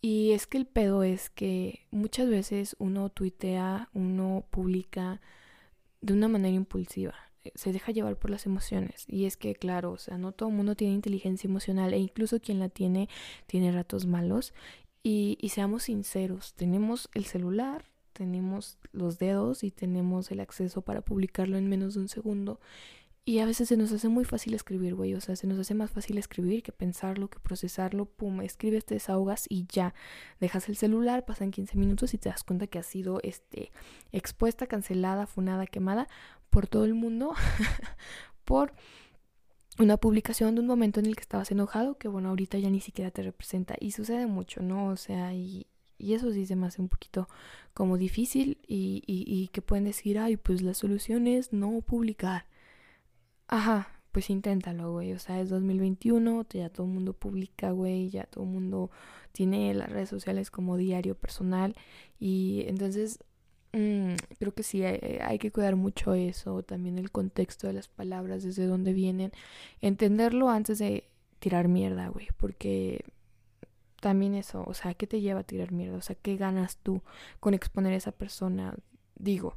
Y 0.00 0.32
es 0.32 0.46
que 0.46 0.58
el 0.58 0.66
pedo 0.66 1.02
es 1.02 1.30
que 1.30 1.86
muchas 1.90 2.28
veces 2.28 2.76
uno 2.78 3.08
tuitea, 3.08 3.88
uno 3.94 4.44
publica 4.50 5.20
de 6.02 6.12
una 6.12 6.28
manera 6.28 6.54
impulsiva, 6.54 7.14
eh, 7.42 7.52
se 7.54 7.72
deja 7.72 7.92
llevar 7.92 8.18
por 8.18 8.30
las 8.30 8.46
emociones. 8.46 9.04
Y 9.08 9.24
es 9.24 9.36
que, 9.38 9.54
claro, 9.54 9.92
o 9.92 9.98
sea, 9.98 10.18
no 10.18 10.32
todo 10.32 10.50
el 10.50 10.56
mundo 10.56 10.76
tiene 10.76 10.94
inteligencia 10.94 11.48
emocional 11.48 11.94
e 11.94 11.98
incluso 11.98 12.40
quien 12.40 12.58
la 12.58 12.68
tiene 12.68 13.08
tiene 13.46 13.72
ratos 13.72 14.06
malos. 14.06 14.52
Y, 15.02 15.38
y 15.40 15.50
seamos 15.50 15.84
sinceros, 15.84 16.54
tenemos 16.54 17.08
el 17.14 17.24
celular, 17.26 17.84
tenemos 18.14 18.78
los 18.92 19.18
dedos 19.18 19.64
y 19.64 19.70
tenemos 19.70 20.30
el 20.30 20.40
acceso 20.40 20.80
para 20.80 21.02
publicarlo 21.02 21.58
en 21.58 21.68
menos 21.68 21.94
de 21.94 22.00
un 22.00 22.08
segundo. 22.08 22.60
Y 23.26 23.38
a 23.38 23.46
veces 23.46 23.68
se 23.68 23.78
nos 23.78 23.90
hace 23.90 24.08
muy 24.08 24.24
fácil 24.26 24.52
escribir, 24.52 24.94
güey. 24.94 25.14
O 25.14 25.20
sea, 25.20 25.34
se 25.34 25.46
nos 25.46 25.58
hace 25.58 25.74
más 25.74 25.90
fácil 25.90 26.18
escribir 26.18 26.62
que 26.62 26.72
pensarlo, 26.72 27.28
que 27.28 27.38
procesarlo. 27.38 28.04
Pum, 28.04 28.42
escribes, 28.42 28.84
te 28.84 28.94
desahogas 28.94 29.46
y 29.48 29.66
ya. 29.66 29.94
Dejas 30.40 30.68
el 30.68 30.76
celular, 30.76 31.24
pasan 31.24 31.50
15 31.50 31.78
minutos 31.78 32.12
y 32.12 32.18
te 32.18 32.28
das 32.28 32.44
cuenta 32.44 32.66
que 32.66 32.78
ha 32.78 32.82
sido 32.82 33.20
este, 33.22 33.72
expuesta, 34.12 34.66
cancelada, 34.66 35.26
funada, 35.26 35.66
quemada 35.66 36.06
por 36.50 36.66
todo 36.66 36.84
el 36.84 36.92
mundo. 36.94 37.32
por 38.44 38.74
una 39.78 39.96
publicación 39.96 40.54
de 40.54 40.60
un 40.60 40.66
momento 40.66 41.00
en 41.00 41.06
el 41.06 41.16
que 41.16 41.22
estabas 41.22 41.50
enojado, 41.50 41.96
que 41.96 42.08
bueno, 42.08 42.28
ahorita 42.28 42.58
ya 42.58 42.68
ni 42.68 42.80
siquiera 42.80 43.10
te 43.10 43.22
representa. 43.22 43.74
Y 43.80 43.92
sucede 43.92 44.26
mucho, 44.26 44.62
¿no? 44.62 44.88
O 44.88 44.96
sea, 44.96 45.32
y, 45.32 45.66
y 45.98 46.14
eso 46.14 46.32
sí 46.32 46.46
se 46.46 46.56
me 46.56 46.66
hace 46.66 46.82
un 46.82 46.88
poquito 46.88 47.28
como 47.72 47.98
difícil 47.98 48.58
y, 48.66 49.02
y, 49.06 49.48
que 49.48 49.62
pueden 49.62 49.84
decir, 49.84 50.18
ay, 50.18 50.36
pues 50.36 50.62
la 50.62 50.74
solución 50.74 51.26
es 51.26 51.52
no 51.52 51.80
publicar. 51.80 52.46
Ajá, 53.48 53.88
pues 54.12 54.30
inténtalo, 54.30 54.92
güey. 54.92 55.12
O 55.12 55.18
sea, 55.18 55.40
es 55.40 55.50
2021, 55.50 56.46
ya 56.50 56.68
todo 56.70 56.86
el 56.86 56.92
mundo 56.92 57.12
publica, 57.14 57.72
güey, 57.72 58.10
ya 58.10 58.24
todo 58.24 58.44
el 58.44 58.50
mundo 58.50 58.90
tiene 59.32 59.74
las 59.74 59.90
redes 59.90 60.08
sociales 60.08 60.50
como 60.50 60.76
diario 60.76 61.16
personal. 61.16 61.74
Y 62.20 62.64
entonces, 62.68 63.18
mmm, 63.72 64.14
creo 64.38 64.54
que 64.54 64.62
sí, 64.62 64.84
hay, 64.84 65.18
hay, 65.20 65.38
que 65.38 65.50
cuidar 65.50 65.76
mucho 65.76 66.14
eso, 66.14 66.62
también 66.62 66.98
el 66.98 67.10
contexto 67.10 67.66
de 67.66 67.72
las 67.74 67.88
palabras, 67.88 68.44
desde 68.44 68.66
dónde 68.66 68.92
vienen. 68.92 69.32
Entenderlo 69.80 70.48
antes 70.48 70.78
de 70.78 71.08
tirar 71.40 71.68
mierda, 71.68 72.08
güey, 72.08 72.28
porque 72.36 73.04
también 74.04 74.34
eso, 74.34 74.62
o 74.66 74.74
sea, 74.74 74.92
¿qué 74.92 75.06
te 75.06 75.22
lleva 75.22 75.40
a 75.40 75.44
tirar 75.44 75.72
mierda? 75.72 75.96
O 75.96 76.02
sea, 76.02 76.14
¿qué 76.14 76.36
ganas 76.36 76.76
tú 76.76 77.00
con 77.40 77.54
exponer 77.54 77.94
a 77.94 77.96
esa 77.96 78.12
persona? 78.12 78.74
Digo, 79.14 79.56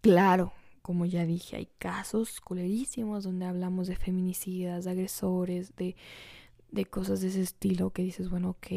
claro, 0.00 0.54
como 0.80 1.04
ya 1.04 1.26
dije, 1.26 1.56
hay 1.56 1.68
casos 1.78 2.40
culerísimos 2.40 3.24
donde 3.24 3.44
hablamos 3.44 3.88
de 3.88 3.96
feminicidas, 3.96 4.86
de 4.86 4.92
agresores, 4.92 5.76
de, 5.76 5.96
de 6.70 6.86
cosas 6.86 7.20
de 7.20 7.28
ese 7.28 7.42
estilo 7.42 7.90
que 7.90 8.04
dices, 8.04 8.30
bueno, 8.30 8.52
ok, 8.52 8.68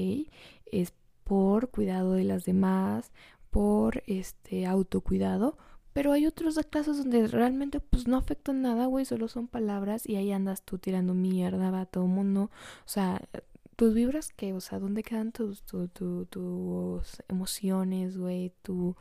es 0.66 0.94
por 1.24 1.70
cuidado 1.70 2.12
de 2.12 2.26
las 2.26 2.44
demás, 2.44 3.14
por 3.50 4.04
este 4.08 4.66
autocuidado, 4.66 5.58
pero 5.94 6.12
hay 6.12 6.26
otros 6.26 6.60
casos 6.70 6.98
donde 6.98 7.28
realmente 7.28 7.80
pues 7.80 8.10
no 8.10 8.18
afectan 8.18 8.62
nada, 8.62 8.88
güey, 8.88 9.06
solo 9.06 9.30
son 9.30 9.48
palabras 9.48 10.06
y 10.06 10.18
ahí 10.18 10.34
andas 10.34 10.64
tú 10.64 10.80
tirando 10.80 11.14
mierda 11.14 11.80
a 11.80 11.86
todo 11.86 12.08
mundo, 12.08 12.52
o 12.86 12.90
sea, 12.90 13.22
tus 13.76 13.94
vibras 13.94 14.32
qué, 14.36 14.54
o 14.54 14.62
sea, 14.62 14.80
¿dónde 14.80 15.04
quedan 15.04 15.32
tus, 15.32 15.64
tus 15.64 17.24
emociones, 17.28 18.18
güey? 18.18 18.54
Tu, 18.62 18.96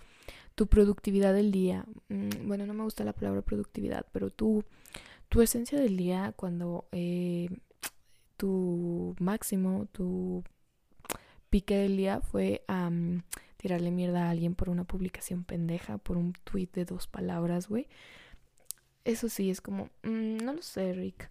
tu 0.54 0.66
productividad 0.66 1.34
del 1.34 1.52
día. 1.52 1.84
Mm, 2.08 2.46
bueno, 2.46 2.66
no 2.66 2.74
me 2.74 2.84
gusta 2.84 3.04
la 3.04 3.12
palabra 3.12 3.42
productividad, 3.42 4.06
pero 4.12 4.30
tu, 4.30 4.64
tu 5.28 5.42
esencia 5.42 5.78
del 5.80 5.96
día 5.96 6.32
cuando 6.36 6.86
eh, 6.92 7.48
tu 8.36 9.14
máximo, 9.18 9.86
tu 9.92 10.44
pique 11.50 11.76
del 11.76 11.96
día 11.96 12.20
fue 12.20 12.64
tirarle 13.56 13.90
mierda 13.90 14.26
a 14.26 14.30
alguien 14.30 14.54
por 14.54 14.68
una 14.68 14.84
publicación 14.84 15.44
pendeja, 15.44 15.98
por 15.98 16.16
un 16.16 16.32
tweet 16.44 16.68
de 16.72 16.84
dos 16.84 17.06
palabras, 17.06 17.68
güey. 17.68 17.88
Eso 19.04 19.28
sí, 19.28 19.50
es 19.50 19.60
como, 19.60 19.90
mm, 20.02 20.38
no 20.38 20.54
lo 20.54 20.62
sé, 20.62 20.92
Rick. 20.92 21.30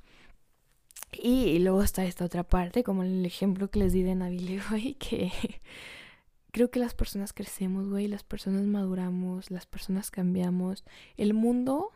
Y 1.11 1.59
luego 1.59 1.83
está 1.83 2.05
esta 2.05 2.25
otra 2.25 2.43
parte, 2.43 2.83
como 2.83 3.03
el 3.03 3.25
ejemplo 3.25 3.69
que 3.69 3.79
les 3.79 3.93
di 3.93 4.03
de 4.03 4.15
Navile, 4.15 4.61
güey, 4.69 4.93
que 4.95 5.31
creo 6.51 6.69
que 6.71 6.79
las 6.79 6.93
personas 6.93 7.33
crecemos, 7.33 7.89
güey, 7.89 8.07
las 8.07 8.23
personas 8.23 8.65
maduramos, 8.65 9.51
las 9.51 9.65
personas 9.65 10.11
cambiamos. 10.11 10.85
El 11.17 11.33
mundo 11.33 11.91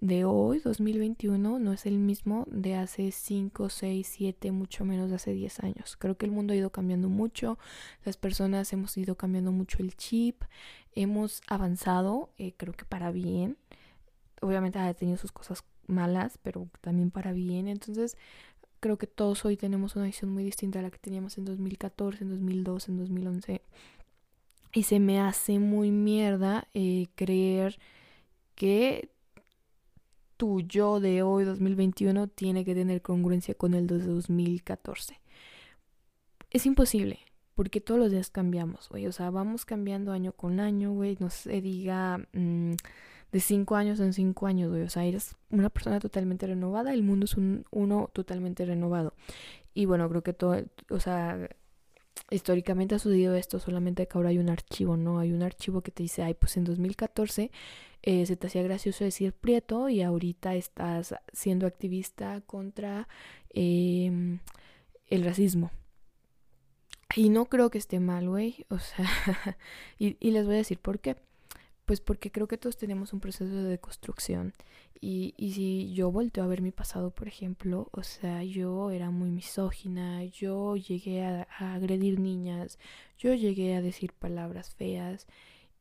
de 0.00 0.24
hoy, 0.24 0.58
2021, 0.58 1.58
no 1.58 1.72
es 1.72 1.86
el 1.86 1.98
mismo 1.98 2.44
de 2.50 2.74
hace 2.74 3.12
5, 3.12 3.68
6, 3.70 4.06
7, 4.06 4.52
mucho 4.52 4.84
menos 4.84 5.10
de 5.10 5.16
hace 5.16 5.32
10 5.32 5.60
años. 5.60 5.96
Creo 5.96 6.16
que 6.16 6.26
el 6.26 6.32
mundo 6.32 6.52
ha 6.52 6.56
ido 6.56 6.70
cambiando 6.70 7.08
mucho, 7.08 7.58
las 8.04 8.16
personas 8.16 8.72
hemos 8.72 8.96
ido 8.96 9.16
cambiando 9.16 9.52
mucho 9.52 9.78
el 9.78 9.96
chip, 9.96 10.42
hemos 10.92 11.40
avanzado, 11.46 12.30
eh, 12.36 12.52
creo 12.56 12.74
que 12.74 12.84
para 12.84 13.10
bien. 13.10 13.56
Obviamente 14.42 14.78
ha 14.78 14.92
tenido 14.94 15.18
sus 15.18 15.32
cosas 15.32 15.64
malas, 15.86 16.38
pero 16.42 16.68
también 16.80 17.10
para 17.10 17.32
bien. 17.32 17.68
Entonces, 17.68 18.16
creo 18.80 18.98
que 18.98 19.06
todos 19.06 19.44
hoy 19.44 19.56
tenemos 19.56 19.96
una 19.96 20.06
visión 20.06 20.30
muy 20.30 20.44
distinta 20.44 20.78
a 20.78 20.82
la 20.82 20.90
que 20.90 20.98
teníamos 20.98 21.38
en 21.38 21.44
2014, 21.44 22.24
en 22.24 22.30
2012, 22.30 22.90
en 22.90 22.98
2011. 22.98 23.62
Y 24.72 24.82
se 24.82 25.00
me 25.00 25.20
hace 25.20 25.58
muy 25.58 25.90
mierda 25.90 26.68
eh, 26.74 27.06
creer 27.14 27.78
que 28.54 29.10
tu 30.36 30.60
yo 30.60 31.00
de 31.00 31.22
hoy, 31.22 31.44
2021, 31.44 32.28
tiene 32.28 32.64
que 32.64 32.74
tener 32.74 33.02
congruencia 33.02 33.54
con 33.54 33.74
el 33.74 33.86
de 33.86 33.98
2014. 33.98 35.20
es 36.50 36.66
imposible, 36.66 37.20
porque 37.54 37.80
todos 37.80 37.98
los 38.00 38.10
días 38.10 38.30
cambiamos, 38.30 38.88
güey. 38.88 39.06
O 39.06 39.12
sea, 39.12 39.30
vamos 39.30 39.64
cambiando 39.64 40.12
año 40.12 40.32
con 40.32 40.60
año, 40.60 40.92
güey. 40.92 41.16
No 41.20 41.30
se 41.30 41.60
diga 41.60 42.18
mm, 42.32 42.74
de 43.36 43.40
cinco 43.40 43.76
años 43.76 44.00
en 44.00 44.14
cinco 44.14 44.46
años, 44.46 44.70
güey. 44.70 44.80
O 44.80 44.88
sea, 44.88 45.04
eres 45.04 45.36
una 45.50 45.68
persona 45.68 46.00
totalmente 46.00 46.46
renovada, 46.46 46.94
el 46.94 47.02
mundo 47.02 47.26
es 47.26 47.36
un, 47.36 47.66
uno 47.70 48.08
totalmente 48.14 48.64
renovado. 48.64 49.12
Y 49.74 49.84
bueno, 49.84 50.08
creo 50.08 50.22
que 50.22 50.32
todo, 50.32 50.56
o 50.88 51.00
sea, 51.00 51.46
históricamente 52.30 52.94
ha 52.94 52.98
sucedido 52.98 53.34
esto, 53.34 53.58
solamente 53.58 54.08
que 54.08 54.16
ahora 54.16 54.30
hay 54.30 54.38
un 54.38 54.48
archivo, 54.48 54.96
¿no? 54.96 55.18
Hay 55.18 55.32
un 55.32 55.42
archivo 55.42 55.82
que 55.82 55.90
te 55.90 56.02
dice, 56.02 56.22
ay, 56.22 56.32
pues 56.32 56.56
en 56.56 56.64
2014 56.64 57.50
eh, 58.02 58.24
se 58.24 58.36
te 58.36 58.46
hacía 58.46 58.62
gracioso 58.62 59.04
decir 59.04 59.34
prieto 59.34 59.90
y 59.90 60.00
ahorita 60.00 60.54
estás 60.54 61.14
siendo 61.34 61.66
activista 61.66 62.40
contra 62.40 63.06
em, 63.50 64.38
el 65.08 65.24
racismo. 65.26 65.70
Y 67.14 67.28
no 67.28 67.44
creo 67.46 67.68
que 67.68 67.76
esté 67.76 68.00
mal, 68.00 68.30
güey. 68.30 68.64
O 68.70 68.78
sea, 68.78 69.06
y, 69.98 70.16
y 70.26 70.30
les 70.30 70.46
voy 70.46 70.54
a 70.54 70.58
decir 70.58 70.78
por 70.78 71.00
qué. 71.00 71.16
Pues 71.86 72.00
porque 72.00 72.30
creo 72.32 72.48
que 72.48 72.58
todos 72.58 72.76
tenemos 72.76 73.12
un 73.12 73.20
proceso 73.20 73.54
de 73.54 73.62
deconstrucción. 73.64 74.52
Y, 75.00 75.34
y 75.36 75.52
si 75.52 75.94
yo 75.94 76.10
volteo 76.10 76.44
a 76.44 76.46
ver 76.48 76.62
mi 76.62 76.72
pasado, 76.72 77.10
por 77.12 77.28
ejemplo, 77.28 77.88
o 77.92 78.02
sea, 78.02 78.42
yo 78.44 78.90
era 78.90 79.10
muy 79.10 79.30
misógina, 79.30 80.24
yo 80.24 80.76
llegué 80.76 81.24
a, 81.24 81.42
agredir 81.58 82.18
niñas, 82.20 82.78
yo 83.18 83.34
llegué 83.34 83.76
a 83.76 83.82
decir 83.82 84.12
palabras 84.12 84.74
feas. 84.74 85.26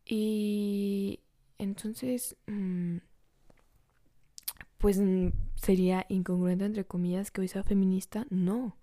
Y 0.05 1.21
entonces, 1.57 2.35
mm, 2.47 2.97
pues 4.77 4.99
mm, 4.99 5.29
sería 5.55 6.05
incongruente, 6.09 6.65
entre 6.65 6.85
comillas, 6.85 7.31
que 7.31 7.41
hoy 7.41 7.47
sea 7.47 7.63
feminista. 7.63 8.27
No. 8.29 8.77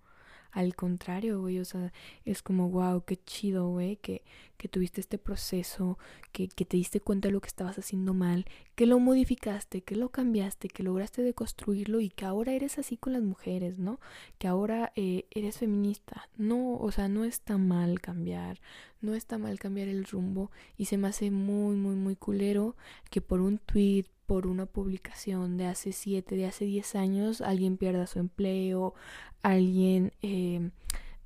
Al 0.53 0.75
contrario, 0.75 1.41
güey, 1.41 1.59
o 1.59 1.65
sea, 1.65 1.91
es 2.25 2.43
como, 2.43 2.69
wow, 2.69 3.03
qué 3.05 3.17
chido, 3.17 3.69
güey, 3.69 3.97
que, 3.97 4.21
que 4.57 4.67
tuviste 4.67 5.01
este 5.01 5.17
proceso, 5.17 5.97
que, 6.31 6.47
que 6.47 6.63
te 6.63 6.77
diste 6.77 7.01
cuenta 7.01 7.27
de 7.27 7.31
lo 7.33 7.41
que 7.41 7.47
estabas 7.47 7.79
haciendo 7.79 8.13
mal, 8.13 8.45
que 8.75 8.85
lo 8.85 8.99
modificaste, 8.99 9.81
que 9.81 9.95
lo 9.95 10.09
cambiaste, 10.09 10.67
que 10.67 10.83
lograste 10.83 11.23
deconstruirlo 11.23 11.99
y 12.01 12.09
que 12.09 12.25
ahora 12.25 12.53
eres 12.53 12.77
así 12.77 12.97
con 12.97 13.13
las 13.13 13.23
mujeres, 13.23 13.79
¿no? 13.79 13.99
Que 14.37 14.47
ahora 14.47 14.93
eh, 14.95 15.25
eres 15.31 15.57
feminista. 15.57 16.29
No, 16.37 16.75
o 16.75 16.91
sea, 16.91 17.07
no 17.07 17.25
está 17.25 17.57
mal 17.57 17.99
cambiar, 17.99 18.61
no 19.01 19.15
está 19.15 19.39
mal 19.39 19.57
cambiar 19.59 19.87
el 19.87 20.05
rumbo 20.05 20.51
y 20.77 20.85
se 20.85 20.97
me 20.97 21.07
hace 21.07 21.31
muy, 21.31 21.75
muy, 21.75 21.95
muy 21.95 22.15
culero 22.15 22.75
que 23.09 23.21
por 23.21 23.41
un 23.41 23.57
tweet, 23.57 24.05
por 24.25 24.47
una 24.47 24.65
publicación 24.65 25.57
de 25.57 25.65
hace 25.67 25.91
7, 25.91 26.35
de 26.35 26.45
hace 26.45 26.65
10 26.65 26.95
años, 26.95 27.41
alguien 27.41 27.77
pierda 27.77 28.07
su 28.07 28.19
empleo, 28.19 28.93
alguien 29.41 30.13
eh, 30.21 30.71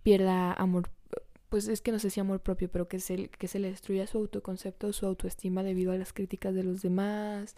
pierda 0.04 0.54
amor, 0.54 0.90
pues 1.50 1.68
es 1.68 1.82
que 1.82 1.92
no 1.92 2.00
sé 2.00 2.10
si 2.10 2.20
amor 2.20 2.42
propio, 2.42 2.70
pero 2.72 2.88
que 2.88 3.00
se, 3.00 3.30
que 3.30 3.48
se 3.48 3.60
le 3.60 3.70
destruya 3.70 4.08
su 4.08 4.18
autoconcepto, 4.18 4.92
su 4.94 5.06
autoestima 5.06 5.64
debido 5.64 5.92
a 5.92 5.98
las 5.98 6.14
críticas 6.14 6.54
de 6.56 6.64
los 6.64 6.82
demás, 6.82 7.56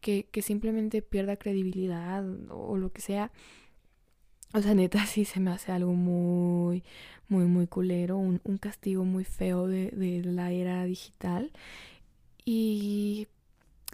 que, 0.00 0.24
que 0.30 0.42
simplemente 0.42 1.02
pierda 1.02 1.36
credibilidad 1.36 2.24
o, 2.50 2.76
lo 2.76 2.92
que 2.92 3.00
sea. 3.00 3.32
O 4.54 4.60
sea, 4.60 4.74
neta, 4.74 5.04
sí 5.06 5.24
se 5.24 5.40
me 5.40 5.50
hace 5.50 5.72
algo 5.72 5.94
muy, 5.94 6.84
muy, 7.28 7.46
muy 7.46 7.66
culero, 7.66 8.16
un, 8.18 8.40
un 8.44 8.58
castigo 8.58 9.04
muy 9.04 9.24
feo 9.24 9.66
de, 9.66 9.90
de 9.90 10.22
la 10.24 10.52
era 10.52 10.84
digital. 10.84 11.52
Y 12.44 13.28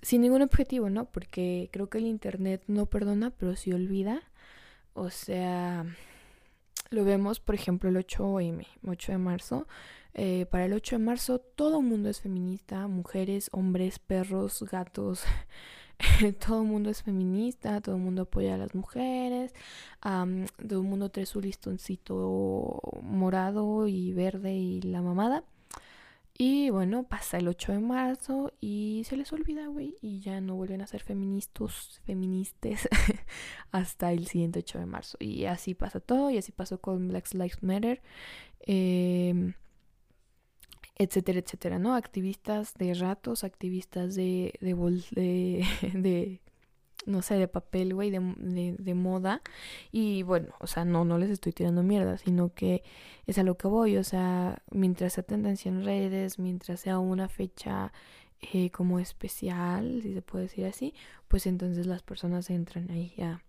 sin 0.03 0.23
ningún 0.23 0.43
objetivo, 0.43 0.91
¿no? 0.91 1.07
Porque 1.07 1.69
creo 1.73 1.89
que 1.89 1.99
el 1.99 2.07
Internet 2.07 2.63
no 2.67 2.87
perdona, 2.87 3.31
pero 3.31 3.57
sí 3.57 3.73
olvida. 3.73 4.23
O 4.95 5.11
sea, 5.11 5.85
lo 6.91 7.05
vemos, 7.05 7.41
por 7.41 7.55
ejemplo, 7.55 7.91
el 7.91 7.97
8M, 7.97 8.67
8 8.87 9.13
de 9.13 9.19
marzo. 9.19 9.67
Eh, 10.15 10.47
para 10.51 10.65
el 10.65 10.73
8 10.73 10.97
de 10.99 11.05
marzo 11.05 11.39
todo 11.39 11.79
el 11.79 11.87
mundo 11.87 12.09
es 12.09 12.21
feminista, 12.21 12.89
mujeres, 12.89 13.49
hombres, 13.53 13.99
perros, 13.99 14.65
gatos. 14.71 15.25
todo 16.47 16.63
el 16.63 16.69
mundo 16.69 16.91
es 16.91 17.03
feminista, 17.03 17.81
todo 17.81 17.97
el 17.97 18.03
mundo 18.03 18.23
apoya 18.23 18.55
a 18.55 18.59
las 18.59 18.75
mujeres, 18.75 19.53
todo 20.01 20.81
el 20.81 20.87
mundo 20.87 21.11
trae 21.11 21.27
su 21.27 21.41
listoncito 21.41 22.81
morado 23.03 23.87
y 23.89 24.13
verde 24.13 24.55
y 24.55 24.81
la 24.83 25.03
mamada. 25.03 25.45
Y 26.41 26.71
bueno, 26.71 27.03
pasa 27.03 27.39
el 27.39 27.49
8 27.49 27.73
de 27.73 27.81
marzo 27.81 28.53
y 28.61 29.03
se 29.07 29.17
les 29.17 29.33
olvida, 29.33 29.67
güey, 29.67 29.97
y 30.01 30.21
ya 30.21 30.41
no 30.41 30.55
vuelven 30.55 30.81
a 30.83 30.87
ser 30.87 31.03
feministas, 31.03 32.01
feministas 32.07 32.89
hasta 33.73 34.13
el 34.13 34.29
siguiente 34.29 34.61
8 34.61 34.79
de 34.79 34.87
marzo. 34.87 35.19
Y 35.21 35.47
así 35.47 35.75
pasa 35.75 35.99
todo, 35.99 36.31
y 36.31 36.39
así 36.39 36.53
pasó 36.53 36.81
con 36.81 37.09
Black 37.09 37.33
Lives 37.35 37.61
Matter, 37.63 38.03
eh, 38.61 39.53
etcétera, 40.97 41.41
etcétera, 41.41 41.79
¿no? 41.81 41.95
Activistas 41.95 42.75
de 42.75 42.95
ratos, 42.95 43.43
activistas 43.45 44.15
de, 44.15 44.55
de, 44.61 45.65
de 45.95 46.41
no 47.09 47.23
sé, 47.23 47.35
de 47.37 47.49
papel, 47.49 47.95
güey, 47.95 48.11
de, 48.11 48.77
de, 48.79 48.95
moda. 48.95 49.43
Y 49.93 50.23
bueno, 50.23 50.55
o 50.61 50.67
sea, 50.67 50.85
no, 50.85 51.05
no 51.05 51.19
les 51.19 51.31
estoy 51.31 51.53
tirando 51.53 51.83
mierda, 51.83 52.19
sino 52.19 52.53
que 52.55 52.83
es 53.27 53.39
a 53.39 53.43
lo 53.43 53.57
que 53.57 53.69
voy. 53.69 53.97
O 53.97 54.05
sea, 54.05 54.63
mientras 54.71 55.15
sea 55.15 55.25
tendencia 55.25 55.71
en 55.71 55.85
redes, 55.85 56.39
mientras 56.39 56.81
sea 56.81 56.99
una 56.99 57.29
fecha 57.29 57.93
eh, 58.41 58.71
como 58.71 58.99
especial, 59.01 60.01
si 60.03 60.15
se 60.15 60.23
puede 60.23 60.45
decir 60.45 60.67
así, 60.67 60.95
pues 61.29 61.47
entonces 61.47 61.87
las 61.87 62.03
personas 62.03 62.51
entran 62.51 62.91
ahí 62.91 63.13
ya. 63.17 63.43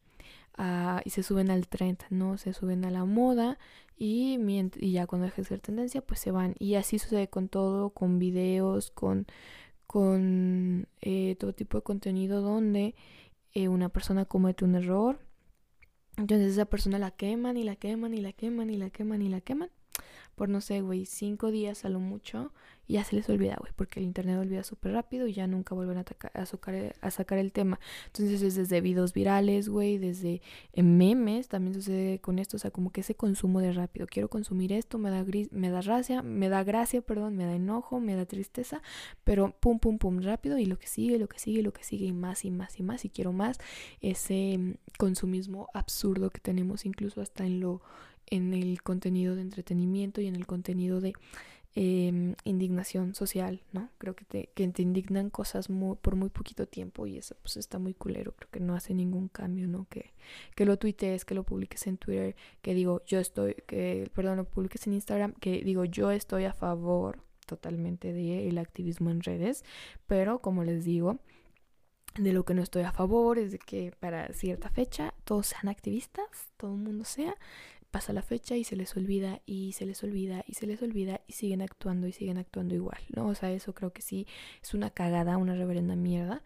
y 1.05 1.09
se 1.11 1.23
suben 1.23 1.51
al 1.51 1.67
trend, 1.67 1.99
¿no? 2.09 2.37
Se 2.37 2.53
suben 2.53 2.85
a 2.85 2.91
la 2.91 3.05
moda 3.05 3.57
y, 3.99 4.39
y 4.79 4.91
ya 4.91 5.07
cuando 5.07 5.25
deja 5.25 5.41
de 5.41 5.47
ser 5.47 5.59
tendencia, 5.59 6.01
pues 6.01 6.21
se 6.21 6.31
van. 6.31 6.55
Y 6.59 6.75
así 6.75 6.99
sucede 6.99 7.29
con 7.29 7.49
todo, 7.49 7.89
con 7.91 8.17
videos, 8.17 8.91
con, 8.91 9.27
con 9.87 10.87
eh, 11.01 11.35
todo 11.39 11.53
tipo 11.53 11.77
de 11.77 11.83
contenido 11.83 12.41
donde 12.41 12.95
eh, 13.53 13.67
una 13.67 13.89
persona 13.89 14.25
comete 14.25 14.65
un 14.65 14.75
error, 14.75 15.19
entonces 16.17 16.53
esa 16.53 16.65
persona 16.65 16.99
la 16.99 17.11
queman 17.11 17.57
y 17.57 17.63
la 17.63 17.75
queman 17.75 18.13
y 18.13 18.21
la 18.21 18.33
queman 18.33 18.69
y 18.69 18.77
la 18.77 18.89
queman 18.89 19.21
y 19.21 19.29
la 19.29 19.41
queman 19.41 19.71
por 20.39 20.47
no 20.47 20.61
sé, 20.61 20.79
güey, 20.79 21.05
cinco 21.05 21.51
días 21.51 21.83
a 21.83 21.89
lo 21.89 21.99
mucho 21.99 22.53
y 22.87 22.93
ya 22.93 23.03
se 23.03 23.17
les 23.17 23.27
olvida, 23.27 23.57
güey, 23.59 23.73
porque 23.75 23.99
el 23.99 24.05
internet 24.05 24.39
olvida 24.39 24.63
súper 24.63 24.93
rápido 24.93 25.27
y 25.27 25.33
ya 25.33 25.47
nunca 25.47 25.75
vuelven 25.75 25.97
a, 25.97 26.05
sacar, 26.45 26.95
a 27.01 27.11
sacar 27.11 27.37
el 27.39 27.51
tema. 27.51 27.77
Entonces 28.05 28.41
es 28.41 28.55
desde 28.55 28.79
videos 28.79 29.11
virales, 29.11 29.67
güey, 29.67 29.97
desde 29.97 30.41
memes, 30.73 31.49
también 31.49 31.73
sucede 31.73 32.19
con 32.19 32.39
esto, 32.39 32.55
o 32.55 32.59
sea, 32.59 32.71
como 32.71 32.93
que 32.93 33.01
ese 33.01 33.15
consumo 33.15 33.59
de 33.59 33.73
rápido. 33.73 34.07
Quiero 34.07 34.29
consumir 34.29 34.71
esto, 34.71 34.97
me 34.97 35.09
da, 35.09 35.25
gris, 35.25 35.51
me 35.51 35.71
da 35.71 35.81
gracia, 35.81 36.23
me 36.23 36.47
da 36.47 36.63
gracia, 36.63 37.01
perdón, 37.01 37.35
me 37.35 37.43
da 37.43 37.53
enojo, 37.53 37.99
me 37.99 38.15
da 38.15 38.25
tristeza, 38.25 38.81
pero 39.25 39.53
pum, 39.59 39.79
pum, 39.79 39.97
pum, 39.97 40.21
rápido 40.21 40.57
y 40.57 40.65
lo 40.65 40.79
que 40.79 40.87
sigue, 40.87 41.19
lo 41.19 41.27
que 41.27 41.37
sigue, 41.37 41.63
lo 41.63 41.73
que 41.73 41.83
sigue 41.83 42.05
y 42.05 42.13
más 42.13 42.45
y 42.45 42.49
más 42.49 42.79
y 42.79 42.83
más 42.83 43.03
y 43.03 43.09
quiero 43.09 43.33
más. 43.33 43.57
Ese 43.99 44.57
mm, 44.57 44.75
consumismo 44.97 45.67
absurdo 45.73 46.29
que 46.29 46.39
tenemos 46.39 46.85
incluso 46.85 47.19
hasta 47.19 47.45
en 47.45 47.59
lo 47.59 47.81
en 48.29 48.53
el 48.53 48.81
contenido 48.81 49.35
de 49.35 49.41
entretenimiento 49.41 50.21
y 50.21 50.27
en 50.27 50.35
el 50.35 50.45
contenido 50.45 51.01
de 51.01 51.13
em, 51.75 52.35
indignación 52.43 53.13
social, 53.15 53.61
¿no? 53.71 53.89
Creo 53.97 54.15
que 54.15 54.25
te, 54.25 54.49
que 54.55 54.67
te 54.69 54.81
indignan 54.81 55.29
cosas 55.29 55.69
muy, 55.69 55.95
por 55.97 56.15
muy 56.15 56.29
poquito 56.29 56.67
tiempo 56.67 57.05
y 57.07 57.17
eso 57.17 57.35
pues 57.41 57.57
está 57.57 57.79
muy 57.79 57.93
culero, 57.93 58.33
creo 58.35 58.49
que 58.51 58.59
no 58.59 58.75
hace 58.75 58.93
ningún 58.93 59.27
cambio, 59.27 59.67
¿no? 59.67 59.87
Que, 59.89 60.13
que 60.55 60.65
lo 60.65 60.77
tuitees, 60.77 61.25
que 61.25 61.35
lo 61.35 61.43
publiques 61.43 61.87
en 61.87 61.97
Twitter, 61.97 62.35
que 62.61 62.73
digo 62.73 63.03
yo 63.05 63.19
estoy, 63.19 63.55
que, 63.67 64.09
perdón, 64.13 64.37
lo 64.37 64.45
publiques 64.45 64.87
en 64.87 64.93
Instagram, 64.93 65.33
que 65.33 65.63
digo 65.63 65.85
yo 65.85 66.11
estoy 66.11 66.45
a 66.45 66.53
favor 66.53 67.23
totalmente 67.45 68.13
del 68.13 68.57
activismo 68.59 69.09
en 69.09 69.21
redes, 69.21 69.63
pero 70.07 70.39
como 70.39 70.63
les 70.63 70.85
digo, 70.85 71.19
de 72.15 72.33
lo 72.33 72.43
que 72.43 72.53
no 72.53 72.61
estoy 72.61 72.83
a 72.83 72.91
favor 72.91 73.37
es 73.37 73.51
de 73.51 73.59
que 73.59 73.91
para 73.99 74.31
cierta 74.33 74.69
fecha 74.69 75.13
todos 75.23 75.47
sean 75.47 75.67
activistas, 75.67 76.25
todo 76.57 76.73
el 76.73 76.81
mundo 76.81 77.05
sea, 77.05 77.35
pasa 77.91 78.13
la 78.13 78.21
fecha 78.21 78.55
y 78.55 78.63
se 78.63 78.75
les 78.75 78.95
olvida 78.95 79.41
y 79.45 79.73
se 79.73 79.85
les 79.85 80.03
olvida 80.03 80.43
y 80.47 80.53
se 80.53 80.67
les 80.67 80.81
olvida 80.81 81.21
y 81.27 81.33
siguen 81.33 81.61
actuando 81.61 82.07
y 82.07 82.11
siguen 82.11 82.37
actuando 82.37 82.75
igual, 82.75 83.01
¿no? 83.15 83.27
O 83.27 83.35
sea, 83.35 83.51
eso 83.51 83.73
creo 83.73 83.93
que 83.93 84.01
sí 84.01 84.27
es 84.61 84.73
una 84.73 84.91
cagada, 84.91 85.37
una 85.37 85.55
reverenda 85.55 85.95
mierda. 85.95 86.43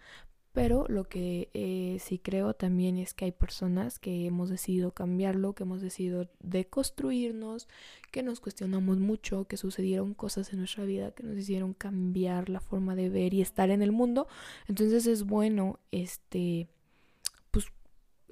Pero 0.54 0.86
lo 0.88 1.06
que 1.06 1.50
eh, 1.56 1.98
sí 2.00 2.20
creo 2.20 2.54
también 2.54 2.98
es 2.98 3.16
que 3.16 3.26
hay 3.26 3.32
personas 3.32 3.98
que 3.98 4.28
hemos 4.28 4.50
decidido 4.50 4.92
cambiarlo, 4.92 5.54
que 5.56 5.64
hemos 5.64 5.82
decidido 5.82 6.30
deconstruirnos, 6.42 7.68
que 8.12 8.22
nos 8.22 8.40
cuestionamos 8.40 9.00
mucho, 9.00 9.46
que 9.46 9.58
sucedieron 9.58 10.14
cosas 10.14 10.54
en 10.54 10.60
nuestra 10.60 10.86
vida 10.86 11.10
que 11.10 11.24
nos 11.24 11.36
hicieron 11.38 11.74
cambiar 11.74 12.50
la 12.50 12.60
forma 12.60 12.96
de 12.96 13.10
ver 13.10 13.34
y 13.34 13.42
estar 13.42 13.72
en 13.72 13.82
el 13.82 13.92
mundo. 13.92 14.28
Entonces 14.68 15.08
es 15.08 15.24
bueno 15.24 15.80
este 15.92 16.68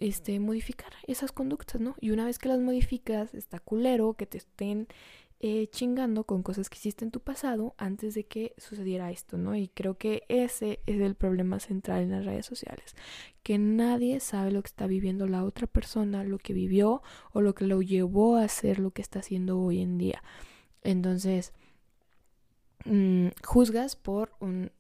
este, 0.02 0.40
modificar 0.40 0.92
esas 1.08 1.32
conductas, 1.32 1.80
¿no? 1.80 1.96
Y 2.02 2.12
una 2.12 2.26
vez 2.26 2.40
que 2.40 2.50
las 2.50 2.60
modificas, 2.60 3.34
está 3.34 3.60
culero 3.60 4.16
que 4.16 4.26
te 4.26 4.38
estén 4.38 4.88
eh, 5.40 5.70
chingando 5.72 6.26
con 6.26 6.44
cosas 6.44 6.70
que 6.70 6.78
hiciste 6.78 7.06
en 7.06 7.12
tu 7.12 7.20
pasado 7.22 7.74
antes 7.78 8.14
de 8.14 8.26
que 8.26 8.54
sucediera 8.58 9.10
esto, 9.10 9.38
¿no? 9.38 9.56
Y 9.56 9.70
creo 9.70 9.98
que 9.98 10.24
ese 10.28 10.82
es 10.86 11.00
el 11.00 11.16
problema 11.16 11.60
central 11.60 12.04
en 12.04 12.12
las 12.12 12.26
redes 12.26 12.46
sociales, 12.46 12.96
que 13.42 13.58
nadie 13.58 14.20
sabe 14.20 14.52
lo 14.52 14.62
que 14.62 14.68
está 14.68 14.86
viviendo 14.86 15.28
la 15.28 15.44
otra 15.44 15.66
persona, 15.66 16.24
lo 16.24 16.38
que 16.38 16.54
vivió 16.54 17.02
o 17.32 17.42
lo 17.42 17.56
que 17.56 17.66
lo 17.66 17.82
llevó 17.82 18.36
a 18.36 18.44
hacer 18.44 18.80
lo 18.80 18.92
que 18.92 19.02
está 19.02 19.20
haciendo 19.20 19.60
hoy 19.60 19.82
en 19.82 19.98
día. 19.98 20.22
Entonces, 20.84 21.54
mm, 22.86 23.30
juzgas 23.44 23.96
por 23.96 24.34
un 24.40 24.72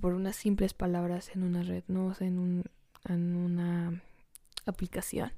por 0.00 0.14
unas 0.14 0.36
simples 0.36 0.74
palabras 0.74 1.30
en 1.34 1.42
una 1.42 1.62
red, 1.62 1.84
no 1.86 2.12
en, 2.20 2.38
un, 2.38 2.64
en 3.08 3.36
una 3.36 3.83
aplicación. 4.66 5.32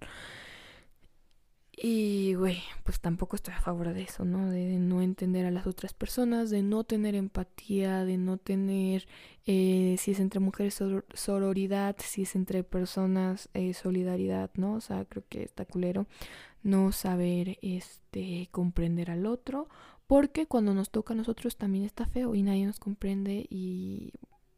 Y, 1.79 2.35
güey, 2.35 2.63
pues 2.85 3.01
tampoco 3.01 3.37
estoy 3.37 3.53
a 3.53 3.61
favor 3.61 3.93
de 3.93 4.03
eso, 4.03 4.25
¿no? 4.25 4.51
De, 4.51 4.79
no 4.79 5.03
entender 5.03 5.45
a 5.45 5.51
las 5.51 5.67
otras 5.67 5.93
personas, 5.93 6.49
de 6.49 6.63
no 6.63 6.85
tener 6.85 7.15
empatía, 7.15 8.07
de 8.07 8.17
no 8.17 8.39
tener, 8.39 9.07
eh, 9.45 9.97
si 9.99 10.13
es 10.13 10.21
entre 10.21 10.41
mujeres, 10.41 10.83
sororidad, 11.13 11.97
si 11.99 12.23
es 12.23 12.35
entre 12.35 12.65
personas, 12.65 13.51
eh, 13.53 13.75
solidaridad, 13.75 14.51
¿no? 14.55 14.75
O 14.75 14.81
sea, 14.81 15.05
creo 15.05 15.25
que 15.29 15.43
está 15.43 15.67
culero 15.67 16.07
no 16.63 16.93
saber, 16.93 17.59
este, 17.63 18.49
comprender 18.53 19.11
al 19.11 19.27
otro, 19.27 19.69
porque 20.07 20.47
cuando 20.47 20.75
nos 20.75 20.91
toca 20.91 21.15
a 21.15 21.17
nosotros 21.17 21.57
también 21.57 21.85
está 21.85 22.07
feo 22.07 22.35
y 22.35 22.43
nadie 22.43 22.67
nos 22.67 22.81
comprende 22.81 23.47
y, 23.51 24.13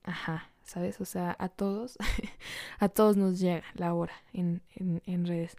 ajá, 0.05 0.51
¿sabes? 0.69 1.01
O 1.01 1.07
sea, 1.07 1.35
a 1.39 1.49
todos, 1.49 1.97
a 2.79 2.89
todos 2.89 3.17
nos 3.17 3.41
llega 3.41 3.65
la 3.75 3.95
hora 3.95 4.13
en, 4.33 4.63
en, 4.77 5.27
redes. 5.27 5.57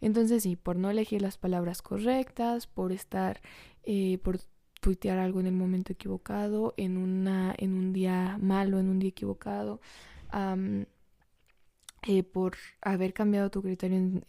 Entonces 0.00 0.42
sí, 0.42 0.56
por 0.56 0.76
no 0.76 0.90
elegir 0.90 1.22
las 1.22 1.36
palabras 1.36 1.82
correctas, 1.82 2.66
por 2.66 2.90
estar, 2.90 3.40
eh, 3.84 4.18
por 4.18 4.38
tuitear 4.80 5.18
algo 5.18 5.40
en 5.40 5.46
el 5.46 5.52
momento 5.52 5.92
equivocado, 5.92 6.72
en, 6.78 6.96
una, 6.96 7.54
en 7.58 7.74
un 7.74 7.92
día 7.92 8.38
malo, 8.40 8.78
en 8.80 8.88
un 8.88 8.98
día 8.98 9.10
equivocado, 9.10 9.80
eh, 12.08 12.22
por 12.22 12.56
haber 12.80 13.12
cambiado 13.12 13.50
tu 13.50 13.62
criterio 13.62 14.22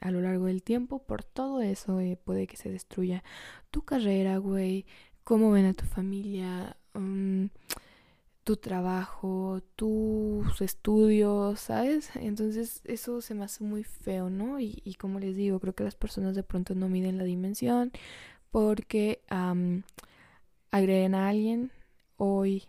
a 0.00 0.10
lo 0.10 0.20
largo 0.20 0.46
del 0.46 0.62
tiempo, 0.62 1.02
por 1.04 1.24
todo 1.24 1.62
eso 1.62 2.00
eh, 2.00 2.18
puede 2.22 2.46
que 2.46 2.56
se 2.56 2.70
destruya 2.70 3.24
tu 3.70 3.82
carrera, 3.82 4.36
güey, 4.38 4.86
cómo 5.24 5.50
ven 5.50 5.66
a 5.66 5.74
tu 5.74 5.86
familia. 5.86 6.76
Um, 8.42 8.44
tu 8.44 8.56
trabajo, 8.56 9.62
tus 9.76 10.60
estudios, 10.60 11.60
¿sabes? 11.60 12.10
Entonces 12.16 12.82
eso 12.84 13.20
se 13.20 13.34
me 13.34 13.44
hace 13.44 13.64
muy 13.64 13.84
feo, 13.84 14.30
¿no? 14.30 14.58
Y, 14.60 14.82
y 14.84 14.94
como 14.94 15.20
les 15.20 15.36
digo, 15.36 15.60
creo 15.60 15.74
que 15.74 15.84
las 15.84 15.94
personas 15.94 16.34
de 16.34 16.42
pronto 16.42 16.74
no 16.74 16.88
miden 16.88 17.18
la 17.18 17.24
dimensión 17.24 17.92
porque 18.50 19.22
agreden 20.70 21.14
a 21.14 21.28
alguien 21.28 21.70
hoy 22.16 22.64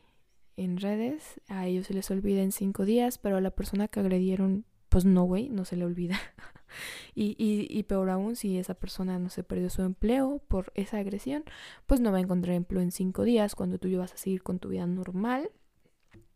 en 0.55 0.77
redes, 0.77 1.41
a 1.47 1.67
ellos 1.67 1.87
se 1.87 1.93
les 1.93 2.09
olvida 2.11 2.41
en 2.41 2.51
cinco 2.51 2.85
días, 2.85 3.17
pero 3.17 3.37
a 3.37 3.41
la 3.41 3.51
persona 3.51 3.87
que 3.87 3.99
agredieron, 3.99 4.65
pues 4.89 5.05
no, 5.05 5.23
güey, 5.23 5.49
no 5.49 5.65
se 5.65 5.75
le 5.75 5.85
olvida. 5.85 6.19
y, 7.15 7.35
y, 7.43 7.67
y 7.69 7.83
peor 7.83 8.11
aún, 8.11 8.35
si 8.35 8.59
esa 8.59 8.75
persona 8.75 9.17
no 9.17 9.29
se 9.29 9.43
perdió 9.43 9.69
su 9.71 9.81
empleo 9.81 10.41
por 10.47 10.71
esa 10.75 10.99
agresión, 10.99 11.43
pues 11.87 11.99
no 11.99 12.11
va 12.11 12.19
a 12.19 12.21
encontrar 12.21 12.55
empleo 12.55 12.81
en 12.81 12.91
cinco 12.91 13.23
días 13.23 13.55
cuando 13.55 13.79
tú 13.79 13.87
ya 13.87 13.97
vas 13.97 14.13
a 14.13 14.17
seguir 14.17 14.43
con 14.43 14.59
tu 14.59 14.69
vida 14.69 14.85
normal 14.85 15.49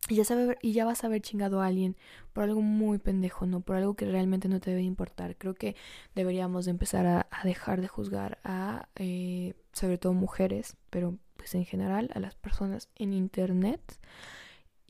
y 0.08 0.16
ya, 0.16 0.24
sabe, 0.24 0.58
y 0.62 0.74
ya 0.74 0.86
vas 0.86 1.04
a 1.04 1.08
haber 1.08 1.22
chingado 1.22 1.62
a 1.62 1.68
alguien 1.68 1.98
por 2.34 2.44
algo 2.44 2.62
muy 2.62 2.98
pendejo, 2.98 3.46
¿no? 3.46 3.62
Por 3.62 3.76
algo 3.76 3.96
que 3.96 4.06
realmente 4.06 4.48
no 4.48 4.60
te 4.60 4.72
debe 4.72 4.84
importar. 4.84 5.36
Creo 5.38 5.54
que 5.54 5.76
deberíamos 6.16 6.66
de 6.66 6.72
empezar 6.72 7.06
a, 7.06 7.28
dejar 7.44 7.82
de 7.82 7.88
juzgar 7.88 8.40
a, 8.44 8.88
eh, 8.96 9.54
sobre 9.74 9.98
todo 9.98 10.14
mujeres, 10.14 10.78
pero 10.90 11.18
pues 11.36 11.56
en 11.56 11.66
general 11.66 12.10
a 12.14 12.20
las 12.20 12.36
personas 12.36 12.90
en 12.96 13.14
Internet 13.14 14.00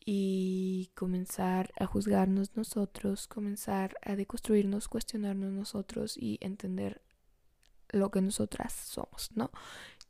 y 0.05 0.89
comenzar 0.95 1.71
a 1.77 1.85
juzgarnos 1.85 2.55
nosotros, 2.55 3.27
comenzar 3.27 3.97
a 4.03 4.15
deconstruirnos, 4.15 4.87
cuestionarnos 4.87 5.51
nosotros 5.51 6.17
y 6.17 6.37
entender 6.41 7.01
lo 7.89 8.09
que 8.09 8.21
nosotras 8.21 8.73
somos, 8.73 9.31
¿no? 9.35 9.51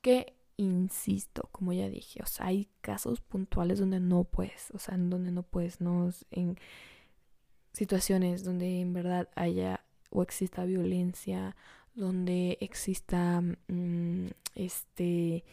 Que 0.01 0.36
insisto, 0.57 1.49
como 1.51 1.71
ya 1.73 1.89
dije, 1.89 2.21
o 2.23 2.25
sea, 2.25 2.47
hay 2.47 2.67
casos 2.81 3.21
puntuales 3.21 3.79
donde 3.79 3.99
no 3.99 4.23
puedes, 4.23 4.71
o 4.71 4.79
sea, 4.79 4.95
en 4.95 5.09
donde 5.09 5.31
no 5.31 5.43
puedes, 5.43 5.81
no 5.81 6.09
en 6.31 6.57
situaciones 7.73 8.43
donde 8.43 8.81
en 8.81 8.93
verdad 8.93 9.29
haya 9.35 9.85
o 10.09 10.23
exista 10.23 10.65
violencia, 10.65 11.55
donde 11.93 12.57
exista 12.61 13.41
mm, 13.67 14.27
este 14.55 15.43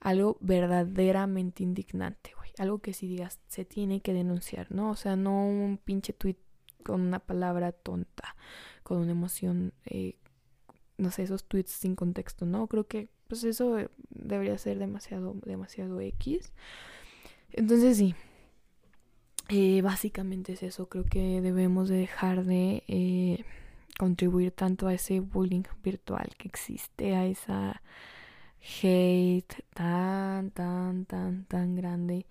algo 0.00 0.36
verdaderamente 0.40 1.62
indignante, 1.62 2.32
güey, 2.36 2.50
algo 2.58 2.80
que 2.80 2.92
si 2.92 3.06
digas 3.06 3.38
se 3.48 3.64
tiene 3.64 4.00
que 4.00 4.12
denunciar, 4.12 4.70
¿no? 4.72 4.90
O 4.90 4.96
sea, 4.96 5.16
no 5.16 5.46
un 5.46 5.78
pinche 5.78 6.12
tweet 6.12 6.36
con 6.82 7.00
una 7.00 7.20
palabra 7.20 7.72
tonta, 7.72 8.36
con 8.82 8.98
una 8.98 9.12
emoción, 9.12 9.72
eh, 9.84 10.16
no 10.98 11.10
sé, 11.10 11.22
esos 11.22 11.44
tweets 11.44 11.70
sin 11.70 11.94
contexto, 11.94 12.46
¿no? 12.46 12.66
Creo 12.66 12.86
que 12.86 13.10
pues 13.32 13.44
eso 13.44 13.78
eh, 13.78 13.88
debería 14.10 14.58
ser 14.58 14.78
demasiado, 14.78 15.34
demasiado 15.46 15.98
X. 16.02 16.52
Entonces 17.50 17.96
sí, 17.96 18.14
eh, 19.48 19.80
básicamente 19.80 20.52
es 20.52 20.62
eso. 20.62 20.90
Creo 20.90 21.04
que 21.04 21.40
debemos 21.40 21.88
de 21.88 21.96
dejar 21.96 22.44
de 22.44 22.82
eh, 22.88 23.46
contribuir 23.98 24.50
tanto 24.50 24.86
a 24.86 24.92
ese 24.92 25.20
bullying 25.20 25.62
virtual 25.82 26.28
que 26.36 26.46
existe, 26.46 27.14
a 27.14 27.24
esa 27.24 27.80
hate 28.82 29.64
tan, 29.72 30.50
tan, 30.50 31.06
tan, 31.06 31.46
tan 31.46 31.74
grande 31.74 32.26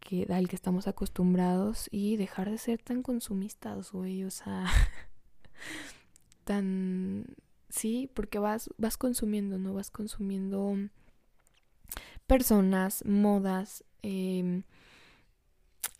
que, 0.00 0.26
al 0.30 0.48
que 0.48 0.56
estamos 0.56 0.88
acostumbrados 0.88 1.88
y 1.90 2.16
dejar 2.16 2.50
de 2.50 2.56
ser 2.56 2.80
tan 2.80 3.02
consumistas, 3.02 3.92
güey. 3.92 4.24
O 4.24 4.30
sea, 4.30 4.64
tan 6.44 7.26
¿sí? 7.68 8.10
Porque 8.14 8.38
vas, 8.38 8.70
vas 8.78 8.96
consumiendo, 8.96 9.58
¿no? 9.58 9.74
Vas 9.74 9.90
consumiendo 9.90 10.76
personas, 12.26 13.04
modas, 13.04 13.84
em, 14.02 14.62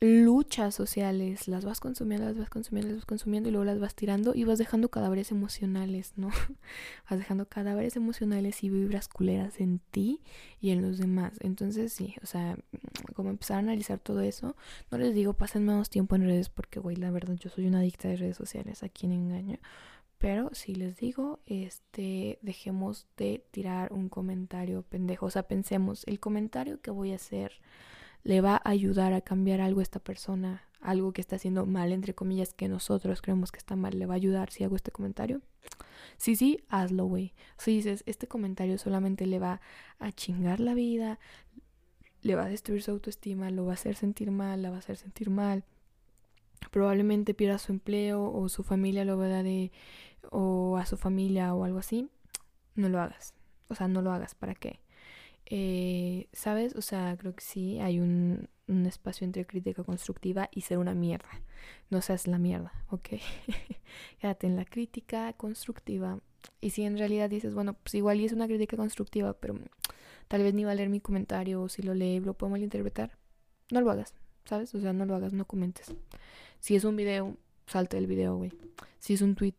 luchas 0.01 0.77
sociales, 0.77 1.49
las 1.49 1.65
vas 1.65 1.81
consumiendo, 1.81 2.27
las 2.27 2.39
vas 2.39 2.51
consumiendo, 2.51 2.89
las 2.89 2.99
vas 2.99 3.07
consumiendo 3.07 3.49
y 3.49 3.53
luego 3.53 3.65
las 3.65 3.81
vas 3.81 3.97
tirando 3.97 4.33
y 4.35 4.45
vas 4.45 4.59
dejando 4.59 4.91
cadáveres 4.91 5.33
emocionales, 5.33 6.13
¿no? 6.17 6.29
vas 7.11 7.19
dejando 7.19 7.47
cadáveres 7.49 7.97
emocionales 7.97 8.63
y 8.63 8.71
vibras 8.71 9.09
culeras 9.09 9.59
en 9.59 9.81
ti 9.91 10.21
y 10.61 10.71
en 10.71 10.83
los 10.83 10.99
demás. 10.99 11.33
Entonces, 11.41 11.93
sí, 11.93 12.15
o 12.23 12.27
sea, 12.27 12.57
como 13.15 13.31
empezar 13.31 13.57
a 13.57 13.61
analizar 13.61 13.99
todo 13.99 14.21
eso, 14.21 14.55
no 14.93 14.99
les 14.99 15.15
digo 15.15 15.33
pasen 15.33 15.65
menos 15.67 15.91
tiempo 15.91 16.15
en 16.15 16.25
redes 16.25 16.49
porque, 16.49 16.79
güey, 16.79 16.95
la 16.97 17.11
verdad, 17.11 17.35
yo 17.35 17.51
soy 17.51 17.67
una 17.67 17.81
adicta 17.81 18.07
de 18.09 18.17
redes 18.17 18.37
sociales, 18.37 18.83
a 18.85 18.89
quien 18.89 19.11
engaño. 19.13 19.59
Pero 20.19 20.51
si 20.53 20.75
les 20.75 20.97
digo, 20.97 21.39
este, 21.47 22.39
dejemos 22.43 23.07
de 23.17 23.45
tirar 23.53 23.93
un 23.93 24.09
comentario 24.09 24.83
pendejo. 24.83 25.27
O 25.27 25.31
sea, 25.31 25.45
pensemos, 25.45 26.03
el 26.07 26.19
comentario 26.19 26.81
que 26.81 26.91
voy 26.91 27.13
a 27.13 27.17
hacer 27.17 27.61
le 28.25 28.41
va 28.41 28.57
a 28.57 28.71
ayudar 28.71 29.13
a 29.13 29.21
cambiar 29.21 29.61
algo 29.61 29.81
a 29.81 29.85
esta 29.85 30.01
persona, 30.01 30.65
algo 30.81 31.13
que 31.13 31.21
está 31.21 31.37
haciendo 31.37 31.67
mal, 31.67 31.93
entre 31.93 32.15
comillas, 32.15 32.53
que 32.53 32.69
nosotros 32.69 33.23
creemos 33.23 33.53
que 33.53 33.59
está 33.59 33.77
mal, 33.77 33.97
le 33.97 34.07
va 34.07 34.15
a 34.15 34.17
ayudar 34.17 34.51
si 34.51 34.65
hago 34.65 34.75
este 34.75 34.91
comentario. 34.91 35.41
Sí, 36.17 36.35
sí, 36.35 36.65
hazlo, 36.69 37.07
güey. 37.07 37.33
Si 37.57 37.71
dices, 37.73 38.03
este 38.07 38.27
comentario 38.27 38.77
solamente 38.79 39.25
le 39.27 39.39
va 39.39 39.61
a 40.01 40.11
chingar 40.11 40.59
la 40.59 40.75
vida, 40.75 41.21
le 42.23 42.35
va 42.35 42.47
a 42.47 42.49
destruir 42.49 42.83
su 42.83 42.91
autoestima, 42.91 43.51
lo 43.51 43.65
va 43.65 43.73
a 43.73 43.75
hacer 43.75 43.95
sentir 43.95 44.33
mal, 44.33 44.63
la 44.63 44.71
va 44.71 44.77
a 44.77 44.81
hacer 44.81 44.97
sentir 44.97 45.31
mal. 45.31 45.65
Probablemente 46.71 47.35
pierda 47.35 47.59
su 47.59 47.73
empleo 47.73 48.31
o 48.33 48.49
su 48.49 48.63
familia 48.63 49.05
lo 49.05 49.17
vea 49.17 49.43
de 49.43 49.73
o 50.31 50.77
a 50.77 50.87
su 50.87 50.97
familia 50.97 51.55
o 51.55 51.65
algo 51.65 51.79
así, 51.79 52.09
no 52.75 52.89
lo 52.89 53.01
hagas. 53.01 53.35
O 53.69 53.75
sea, 53.75 53.89
no 53.89 54.03
lo 54.03 54.13
hagas. 54.13 54.35
¿Para 54.35 54.55
qué? 54.55 54.81
Eh, 55.47 56.29
¿Sabes? 56.33 56.75
O 56.77 56.83
sea, 56.83 57.17
creo 57.19 57.35
que 57.35 57.43
sí 57.43 57.81
hay 57.81 58.01
un, 58.01 58.49
un, 58.67 58.87
espacio 58.87 59.25
entre 59.25 59.47
crítica 59.47 59.83
constructiva 59.83 60.49
y 60.53 60.63
ser 60.63 60.79
una 60.79 60.95
mierda. 60.95 61.29
No 61.91 62.03
seas 62.03 62.27
la 62.27 62.39
mierda, 62.39 62.73
¿ok? 62.91 63.09
Quédate 64.21 64.47
en 64.47 64.57
la 64.57 64.65
crítica 64.65 65.33
constructiva. 65.33 66.21
Y 66.61 66.71
si 66.71 66.83
en 66.85 66.99
realidad 66.99 67.31
dices, 67.31 67.55
bueno, 67.55 67.75
pues 67.75 67.95
igual 67.95 68.21
y 68.21 68.27
es 68.27 68.33
una 68.33 68.47
crítica 68.47 68.77
constructiva, 68.77 69.33
pero 69.35 69.59
tal 70.29 70.43
vez 70.43 70.55
ni 70.55 70.65
va 70.65 70.73
a 70.73 70.75
leer 70.75 70.91
mi 70.91 71.01
comentario 71.01 71.63
o 71.63 71.69
si 71.69 71.83
lo 71.83 71.95
lee 71.95 72.21
lo 72.21 72.35
puedo 72.35 72.51
malinterpretar, 72.51 73.17
no 73.71 73.81
lo 73.81 73.91
hagas, 73.91 74.15
¿sabes? 74.49 74.75
O 74.75 74.81
sea, 74.81 74.93
no 74.93 75.05
lo 75.05 75.15
hagas, 75.15 75.33
no 75.33 75.47
comentes. 75.47 75.93
Si 76.61 76.75
es 76.75 76.85
un 76.85 76.97
video, 76.97 77.37
salte 77.67 77.97
del 77.97 78.07
video, 78.07 78.37
güey. 78.37 78.53
Si 78.99 79.15
es 79.15 79.23
un 79.23 79.35
tweet, 79.35 79.55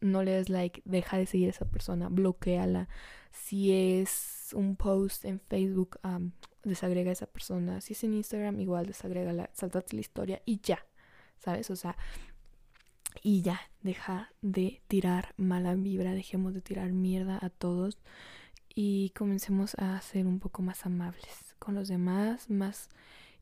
no 0.00 0.22
le 0.22 0.32
des 0.32 0.48
like, 0.48 0.82
deja 0.84 1.16
de 1.16 1.26
seguir 1.26 1.48
a 1.48 1.50
esa 1.50 1.64
persona, 1.64 2.08
bloqueala. 2.08 2.88
Si 3.30 3.72
es 3.72 4.50
un 4.54 4.76
post 4.76 5.24
en 5.24 5.40
Facebook, 5.40 5.98
desagrega 6.64 7.10
a 7.10 7.12
esa 7.12 7.26
persona. 7.26 7.80
Si 7.80 7.92
es 7.92 8.04
en 8.04 8.14
Instagram, 8.14 8.60
igual 8.60 8.86
desagrégala, 8.86 9.50
saltate 9.52 9.94
la 9.94 10.00
historia 10.00 10.42
y 10.44 10.60
ya, 10.60 10.84
¿sabes? 11.38 11.70
O 11.70 11.76
sea, 11.76 11.96
y 13.22 13.42
ya, 13.42 13.60
deja 13.82 14.32
de 14.42 14.82
tirar 14.88 15.34
mala 15.36 15.74
vibra, 15.74 16.12
dejemos 16.12 16.52
de 16.52 16.60
tirar 16.60 16.92
mierda 16.92 17.38
a 17.40 17.50
todos 17.50 17.98
y 18.74 19.10
comencemos 19.10 19.74
a 19.76 20.00
ser 20.02 20.26
un 20.26 20.38
poco 20.38 20.62
más 20.62 20.84
amables 20.84 21.54
con 21.58 21.74
los 21.74 21.88
demás, 21.88 22.50
más 22.50 22.90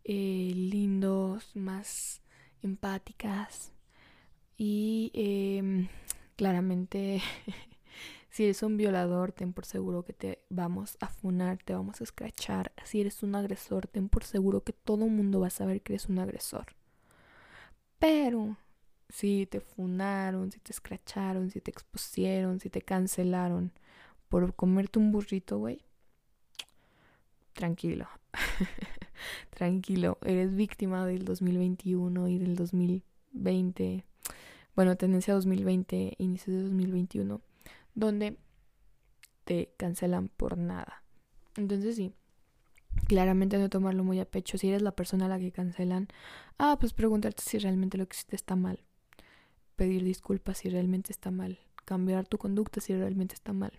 eh, 0.04 0.52
lindos, 0.54 1.54
más 1.56 2.22
empáticas 2.62 3.72
y 4.56 5.10
em, 5.14 5.88
claramente 6.36 7.22
si 8.30 8.44
eres 8.44 8.62
un 8.62 8.76
violador 8.76 9.32
ten 9.32 9.52
por 9.52 9.66
seguro 9.66 10.04
que 10.04 10.12
te 10.12 10.44
vamos 10.50 10.96
a 11.00 11.08
funar, 11.08 11.58
te 11.58 11.74
vamos 11.74 12.00
a 12.00 12.04
escrachar. 12.04 12.72
Si 12.84 13.00
eres 13.00 13.22
un 13.22 13.34
agresor 13.34 13.86
ten 13.86 14.08
por 14.08 14.24
seguro 14.24 14.62
que 14.62 14.72
todo 14.72 15.04
el 15.06 15.10
mundo 15.10 15.40
va 15.40 15.48
a 15.48 15.50
saber 15.50 15.82
que 15.82 15.94
eres 15.94 16.08
un 16.08 16.18
agresor. 16.18 16.74
Pero 17.98 18.56
si 19.08 19.46
te 19.46 19.60
funaron, 19.60 20.52
si 20.52 20.60
te 20.60 20.72
escracharon, 20.72 21.50
si 21.50 21.60
te 21.60 21.70
expusieron, 21.70 22.60
si 22.60 22.70
te 22.70 22.82
cancelaron 22.82 23.72
por 24.28 24.54
comerte 24.54 24.98
un 24.98 25.12
burrito, 25.12 25.58
güey, 25.58 25.84
tranquilo. 27.52 28.08
tranquilo, 29.50 30.18
eres 30.24 30.54
víctima 30.54 31.06
del 31.06 31.24
2021 31.24 32.28
y 32.28 32.38
del 32.38 32.56
2020. 32.56 34.04
Bueno, 34.74 34.96
tendencia 34.96 35.34
2020, 35.34 36.14
inicio 36.18 36.52
de 36.52 36.62
2021, 36.62 37.40
donde 37.94 38.36
te 39.44 39.72
cancelan 39.76 40.28
por 40.28 40.58
nada. 40.58 41.04
Entonces 41.56 41.96
sí, 41.96 42.12
claramente 43.06 43.58
no 43.58 43.68
tomarlo 43.68 44.04
muy 44.04 44.20
a 44.20 44.24
pecho. 44.24 44.58
Si 44.58 44.68
eres 44.68 44.82
la 44.82 44.92
persona 44.92 45.26
a 45.26 45.28
la 45.28 45.38
que 45.38 45.52
cancelan, 45.52 46.08
ah, 46.58 46.76
pues 46.80 46.92
preguntarte 46.92 47.42
si 47.42 47.58
realmente 47.58 47.98
lo 47.98 48.06
que 48.06 48.14
hiciste 48.14 48.36
está 48.36 48.56
mal. 48.56 48.80
Pedir 49.76 50.04
disculpas 50.04 50.58
si 50.58 50.68
realmente 50.68 51.12
está 51.12 51.30
mal. 51.30 51.58
Cambiar 51.84 52.26
tu 52.26 52.38
conducta 52.38 52.80
si 52.80 52.94
realmente 52.94 53.34
está 53.34 53.52
mal. 53.52 53.72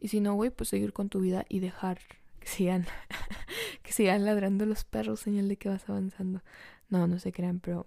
Y 0.00 0.08
si 0.08 0.20
no, 0.20 0.34
güey, 0.34 0.50
pues 0.50 0.68
seguir 0.68 0.92
con 0.92 1.08
tu 1.08 1.20
vida 1.20 1.44
y 1.48 1.60
dejar 1.60 1.98
que 2.40 2.48
sigan, 2.48 2.86
sigan 3.94 4.24
ladrando 4.24 4.66
los 4.66 4.84
perros, 4.84 5.20
señal 5.20 5.48
de 5.48 5.56
que 5.56 5.68
vas 5.68 5.88
avanzando. 5.88 6.42
No, 6.88 7.06
no 7.06 7.18
se 7.18 7.32
crean, 7.32 7.60
pero 7.60 7.86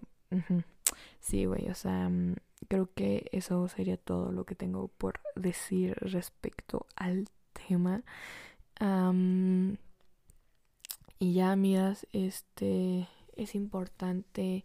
sí, 1.20 1.44
güey, 1.44 1.68
o 1.68 1.74
sea, 1.74 2.08
mm, 2.08 2.36
creo 2.68 2.90
que 2.94 3.28
eso 3.32 3.68
sería 3.68 3.96
todo 3.98 4.32
lo 4.32 4.44
que 4.44 4.54
tengo 4.54 4.88
por 4.88 5.20
decir 5.36 5.96
respecto 6.00 6.86
al 6.96 7.28
tema. 7.52 8.02
y 11.20 11.32
ya, 11.34 11.52
amigas, 11.52 12.06
este 12.12 13.08
es 13.36 13.54
importante 13.54 14.64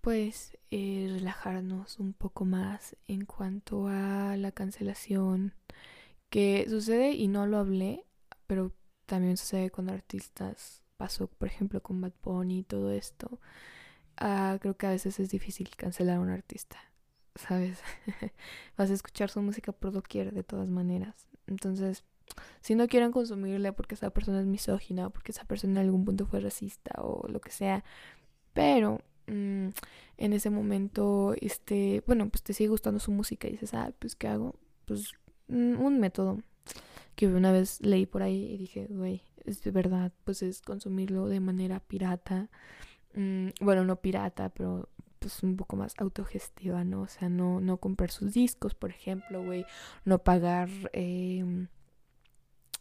pues 0.00 0.56
eh, 0.70 1.08
relajarnos 1.10 1.98
un 1.98 2.12
poco 2.12 2.44
más 2.44 2.96
en 3.08 3.24
cuanto 3.24 3.88
a 3.88 4.36
la 4.36 4.52
cancelación 4.52 5.54
que 6.30 6.66
sucede 6.68 7.12
y 7.12 7.28
no 7.28 7.46
lo 7.46 7.58
hablé, 7.58 8.04
pero 8.46 8.72
también 9.08 9.36
sucede 9.36 9.70
con 9.70 9.90
artistas. 9.90 10.82
Pasó, 10.96 11.28
por 11.28 11.48
ejemplo, 11.48 11.82
con 11.82 12.00
Bad 12.00 12.12
Bunny 12.22 12.60
y 12.60 12.62
todo 12.62 12.92
esto. 12.92 13.40
Ah, 14.16 14.58
creo 14.60 14.76
que 14.76 14.86
a 14.86 14.90
veces 14.90 15.18
es 15.20 15.30
difícil 15.30 15.70
cancelar 15.76 16.18
a 16.18 16.20
un 16.20 16.30
artista, 16.30 16.78
¿sabes? 17.36 17.80
Vas 18.76 18.90
a 18.90 18.94
escuchar 18.94 19.30
su 19.30 19.40
música 19.42 19.72
por 19.72 19.92
doquier, 19.92 20.32
de 20.32 20.44
todas 20.44 20.68
maneras. 20.68 21.26
Entonces, 21.46 22.04
si 22.60 22.74
no 22.74 22.88
quieren 22.88 23.12
consumirle 23.12 23.72
porque 23.72 23.94
esa 23.94 24.10
persona 24.10 24.40
es 24.40 24.46
misógina 24.46 25.10
porque 25.10 25.32
esa 25.32 25.44
persona 25.44 25.80
en 25.80 25.86
algún 25.86 26.04
punto 26.04 26.26
fue 26.26 26.40
racista 26.40 26.92
o 27.02 27.28
lo 27.28 27.40
que 27.40 27.50
sea, 27.50 27.84
pero 28.54 29.00
mm, 29.28 29.68
en 30.18 30.32
ese 30.32 30.50
momento, 30.50 31.34
este, 31.40 32.02
bueno, 32.06 32.28
pues 32.30 32.42
te 32.42 32.52
sigue 32.54 32.70
gustando 32.70 33.00
su 33.00 33.12
música 33.12 33.48
y 33.48 33.52
dices, 33.52 33.74
ah, 33.74 33.92
pues 33.98 34.16
¿qué 34.16 34.28
hago? 34.28 34.56
Pues 34.86 35.14
Mm, 35.48 35.80
un 35.80 35.98
método 36.00 36.38
que 37.18 37.26
una 37.26 37.50
vez 37.50 37.80
leí 37.80 38.06
por 38.06 38.22
ahí 38.22 38.44
y 38.44 38.56
dije, 38.58 38.86
güey, 38.88 39.22
es 39.44 39.60
de 39.64 39.72
verdad, 39.72 40.12
pues 40.22 40.40
es 40.40 40.62
consumirlo 40.62 41.28
de 41.28 41.40
manera 41.40 41.80
pirata. 41.80 42.48
Mm, 43.14 43.48
bueno, 43.60 43.84
no 43.84 44.00
pirata, 44.00 44.50
pero 44.50 44.88
pues 45.18 45.42
un 45.42 45.56
poco 45.56 45.74
más 45.74 45.94
autogestiva, 45.98 46.84
¿no? 46.84 47.02
O 47.02 47.08
sea, 47.08 47.28
no, 47.28 47.60
no 47.60 47.78
comprar 47.78 48.12
sus 48.12 48.34
discos, 48.34 48.76
por 48.76 48.90
ejemplo, 48.90 49.44
güey, 49.44 49.66
no 50.04 50.22
pagar, 50.22 50.68
em, 50.92 51.66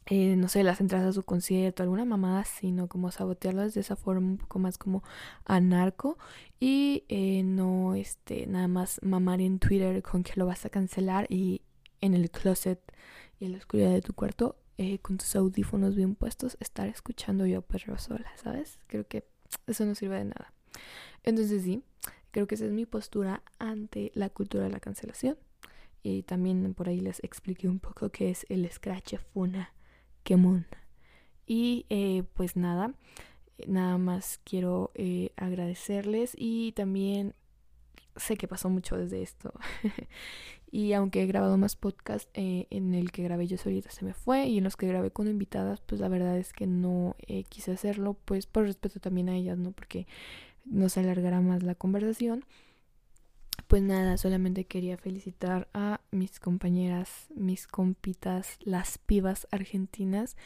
eh, 0.06 0.36
no 0.36 0.48
sé, 0.50 0.64
las 0.64 0.82
entradas 0.82 1.08
a 1.08 1.14
su 1.14 1.24
concierto, 1.24 1.82
alguna 1.84 2.06
mamada 2.06 2.46
sino 2.46 2.88
Como 2.88 3.12
sabotearlas 3.12 3.74
de 3.74 3.82
esa 3.82 3.96
forma 3.96 4.28
un 4.28 4.38
poco 4.38 4.60
más 4.60 4.78
como 4.78 5.04
anarco 5.46 6.20
y 6.60 7.06
eh, 7.10 7.42
no, 7.44 7.96
este, 7.96 8.46
nada 8.46 8.68
más 8.68 9.00
mamar 9.04 9.42
en 9.42 9.58
Twitter 9.60 10.04
con 10.04 10.22
que 10.24 10.34
lo 10.36 10.46
vas 10.46 10.64
a 10.66 10.70
cancelar 10.70 11.26
y 11.30 11.64
en 12.02 12.14
el 12.14 12.30
closet 12.32 12.80
y 13.40 13.46
en 13.46 13.52
la 13.54 13.58
oscuridad 13.58 13.92
de 13.92 14.02
tu 14.02 14.14
cuarto 14.14 14.58
eh, 14.78 15.00
con 15.00 15.18
tus 15.18 15.36
audífonos 15.36 15.96
bien 15.96 16.16
puestos 16.16 16.58
estar 16.60 16.88
escuchando 16.88 17.46
yo 17.46 17.62
perro 17.62 17.98
sola, 17.98 18.32
¿sabes? 18.36 18.80
Creo 18.88 19.08
que 19.08 19.26
eso 19.66 19.86
no 19.86 19.96
sirve 19.96 20.18
de 20.18 20.26
nada. 20.26 20.54
Entonces 21.24 21.64
sí, 21.64 21.84
creo 22.32 22.46
que 22.46 22.56
esa 22.56 22.66
es 22.66 22.72
mi 22.72 22.86
postura 22.86 23.42
ante 23.58 24.12
la 24.14 24.30
cultura 24.30 24.66
de 24.66 24.70
la 24.70 24.80
cancelación. 24.80 25.38
Y 26.04 26.24
también 26.24 26.74
por 26.74 26.88
ahí 26.90 27.00
les 27.00 27.24
expliqué 27.24 27.68
un 27.68 27.80
poco 27.80 28.10
qué 28.10 28.30
es 28.30 28.46
el 28.50 28.70
Scratch 28.70 29.16
Funa 29.34 29.74
Kemun. 30.24 30.68
Y 31.46 31.86
eh, 31.90 32.24
pues 32.34 32.56
nada, 32.56 32.94
nada 33.66 33.98
más 33.98 34.40
quiero 34.44 34.92
eh, 34.94 35.32
agradecerles 35.38 36.34
y 36.38 36.74
también 36.74 37.34
sé 38.16 38.38
que 38.38 38.48
pasó 38.48 38.70
mucho 38.70 38.98
desde 38.98 39.22
esto. 39.22 39.54
y 40.70 40.94
aunque 40.94 41.24
he 41.24 41.28
grabado 41.28 41.58
más 41.58 41.76
podcasts 41.76 42.30
eh, 42.34 42.68
en 42.70 42.94
el 42.94 43.12
que 43.12 43.24
grabé 43.24 43.48
yo 43.48 43.58
solita 43.58 43.90
se 43.90 44.06
me 44.06 44.14
fue 44.14 44.48
y 44.48 44.58
en 44.58 44.64
los 44.64 44.76
que 44.76 44.88
grabé 44.88 45.12
con 45.12 45.28
invitadas, 45.28 45.82
pues 45.82 46.02
la 46.02 46.10
verdad 46.10 46.38
es 46.38 46.54
que 46.54 46.68
no 46.68 47.16
eh, 47.28 47.44
quise 47.46 47.72
hacerlo, 47.72 48.16
pues 48.26 48.46
por 48.46 48.66
respeto 48.66 49.00
también 49.00 49.30
a 49.30 49.36
ellas, 49.36 49.58
¿no? 49.58 49.72
Porque 49.72 50.08
no 50.66 50.90
se 50.90 51.00
alargará 51.00 51.42
más 51.42 51.64
la 51.64 51.76
conversación. 51.76 52.46
Pues 53.68 53.82
nada, 53.82 54.18
solamente 54.18 54.66
quería 54.66 54.98
felicitar 54.98 55.68
a 55.74 56.00
mis 56.12 56.40
compañeras, 56.40 57.28
mis 57.36 57.68
compitas, 57.68 58.58
las 58.62 58.98
pibas 58.98 59.48
argentinas, 59.52 60.38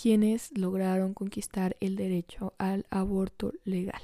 quienes 0.00 0.56
lograron 0.58 1.14
conquistar 1.14 1.76
el 1.80 1.96
derecho 1.96 2.52
al 2.58 2.84
aborto 2.90 3.52
legal. 3.64 4.02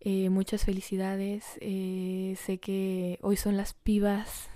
Eh, 0.00 0.28
muchas 0.30 0.64
felicidades. 0.64 1.44
Eh, 1.60 2.36
sé 2.44 2.58
que 2.58 3.18
hoy 3.22 3.36
son 3.36 3.56
las 3.56 3.74
pibas. 3.74 4.50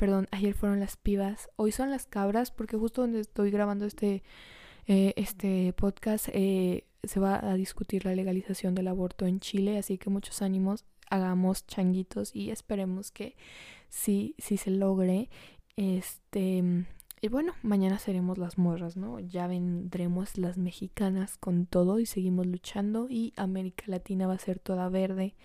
Perdón, 0.00 0.28
ayer 0.30 0.54
fueron 0.54 0.80
las 0.80 0.96
pibas. 0.96 1.50
Hoy 1.56 1.72
son 1.72 1.90
las 1.90 2.06
cabras 2.06 2.50
porque 2.50 2.78
justo 2.78 3.02
donde 3.02 3.20
estoy 3.20 3.50
grabando 3.50 3.84
este, 3.84 4.22
eh, 4.86 5.12
este 5.16 5.74
podcast 5.74 6.24
se 6.24 7.20
va 7.20 7.38
a 7.46 7.52
discutir 7.52 8.06
la 8.06 8.14
legalización 8.14 8.74
del 8.74 8.88
aborto 8.88 9.26
en 9.26 9.40
Chile. 9.40 9.76
Así 9.76 9.98
que 9.98 10.08
muchos 10.08 10.40
ánimos. 10.40 10.86
Hagamos 11.10 11.66
changuitos 11.66 12.34
y 12.34 12.48
esperemos 12.48 13.10
que 13.10 13.36
sí, 13.90 14.34
sí 14.38 14.56
se 14.56 14.70
logre. 14.70 15.28
Este 15.76 16.64
y 17.20 17.28
bueno, 17.28 17.52
mañana 17.60 17.98
seremos 17.98 18.38
las 18.38 18.56
morras, 18.56 18.96
¿no? 18.96 19.20
Ya 19.20 19.48
vendremos 19.48 20.38
las 20.38 20.56
mexicanas 20.56 21.36
con 21.36 21.66
todo 21.66 21.98
y 21.98 22.06
seguimos 22.06 22.46
luchando 22.46 23.06
y 23.10 23.34
América 23.36 23.84
Latina 23.86 24.26
va 24.26 24.32
a 24.32 24.38
ser 24.38 24.60
toda 24.60 24.88
verde 24.88 25.36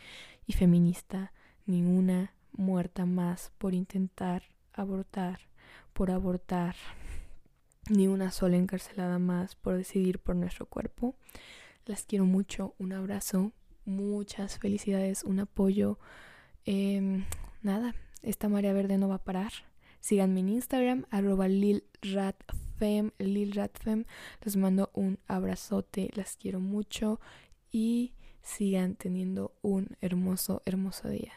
y 0.47 0.53
feminista. 0.53 1.33
Ninguna 1.65 2.34
muerta 2.57 3.05
más 3.05 3.51
por 3.57 3.73
intentar 3.73 4.43
abortar, 4.73 5.39
por 5.93 6.11
abortar. 6.11 6.75
Ni 7.89 8.07
una 8.07 8.31
sola 8.31 8.57
encarcelada 8.57 9.19
más 9.19 9.55
por 9.55 9.77
decidir 9.77 10.19
por 10.19 10.35
nuestro 10.35 10.65
cuerpo. 10.65 11.15
Las 11.85 12.03
quiero 12.03 12.25
mucho. 12.25 12.73
Un 12.79 12.93
abrazo. 12.93 13.51
Muchas 13.85 14.57
felicidades. 14.57 15.23
Un 15.23 15.39
apoyo. 15.39 15.99
Em, 16.65 17.25
nada, 17.61 17.93
esta 18.23 18.49
marea 18.49 18.73
verde 18.73 18.97
no 18.97 19.07
va 19.07 19.15
a 19.15 19.23
parar. 19.23 19.51
Síganme 19.99 20.39
en 20.39 20.49
Instagram, 20.49 21.05
arroba 21.09 21.47
lilratfem, 21.47 23.11
lilratfem. 23.17 24.05
Les 24.43 24.55
mando 24.55 24.91
un 24.93 25.19
abrazote, 25.27 26.11
las 26.15 26.37
quiero 26.37 26.59
mucho 26.59 27.19
y 27.71 28.13
sigan 28.41 28.95
teniendo 28.95 29.53
un 29.61 29.97
hermoso, 30.01 30.61
hermoso 30.65 31.09
día. 31.09 31.33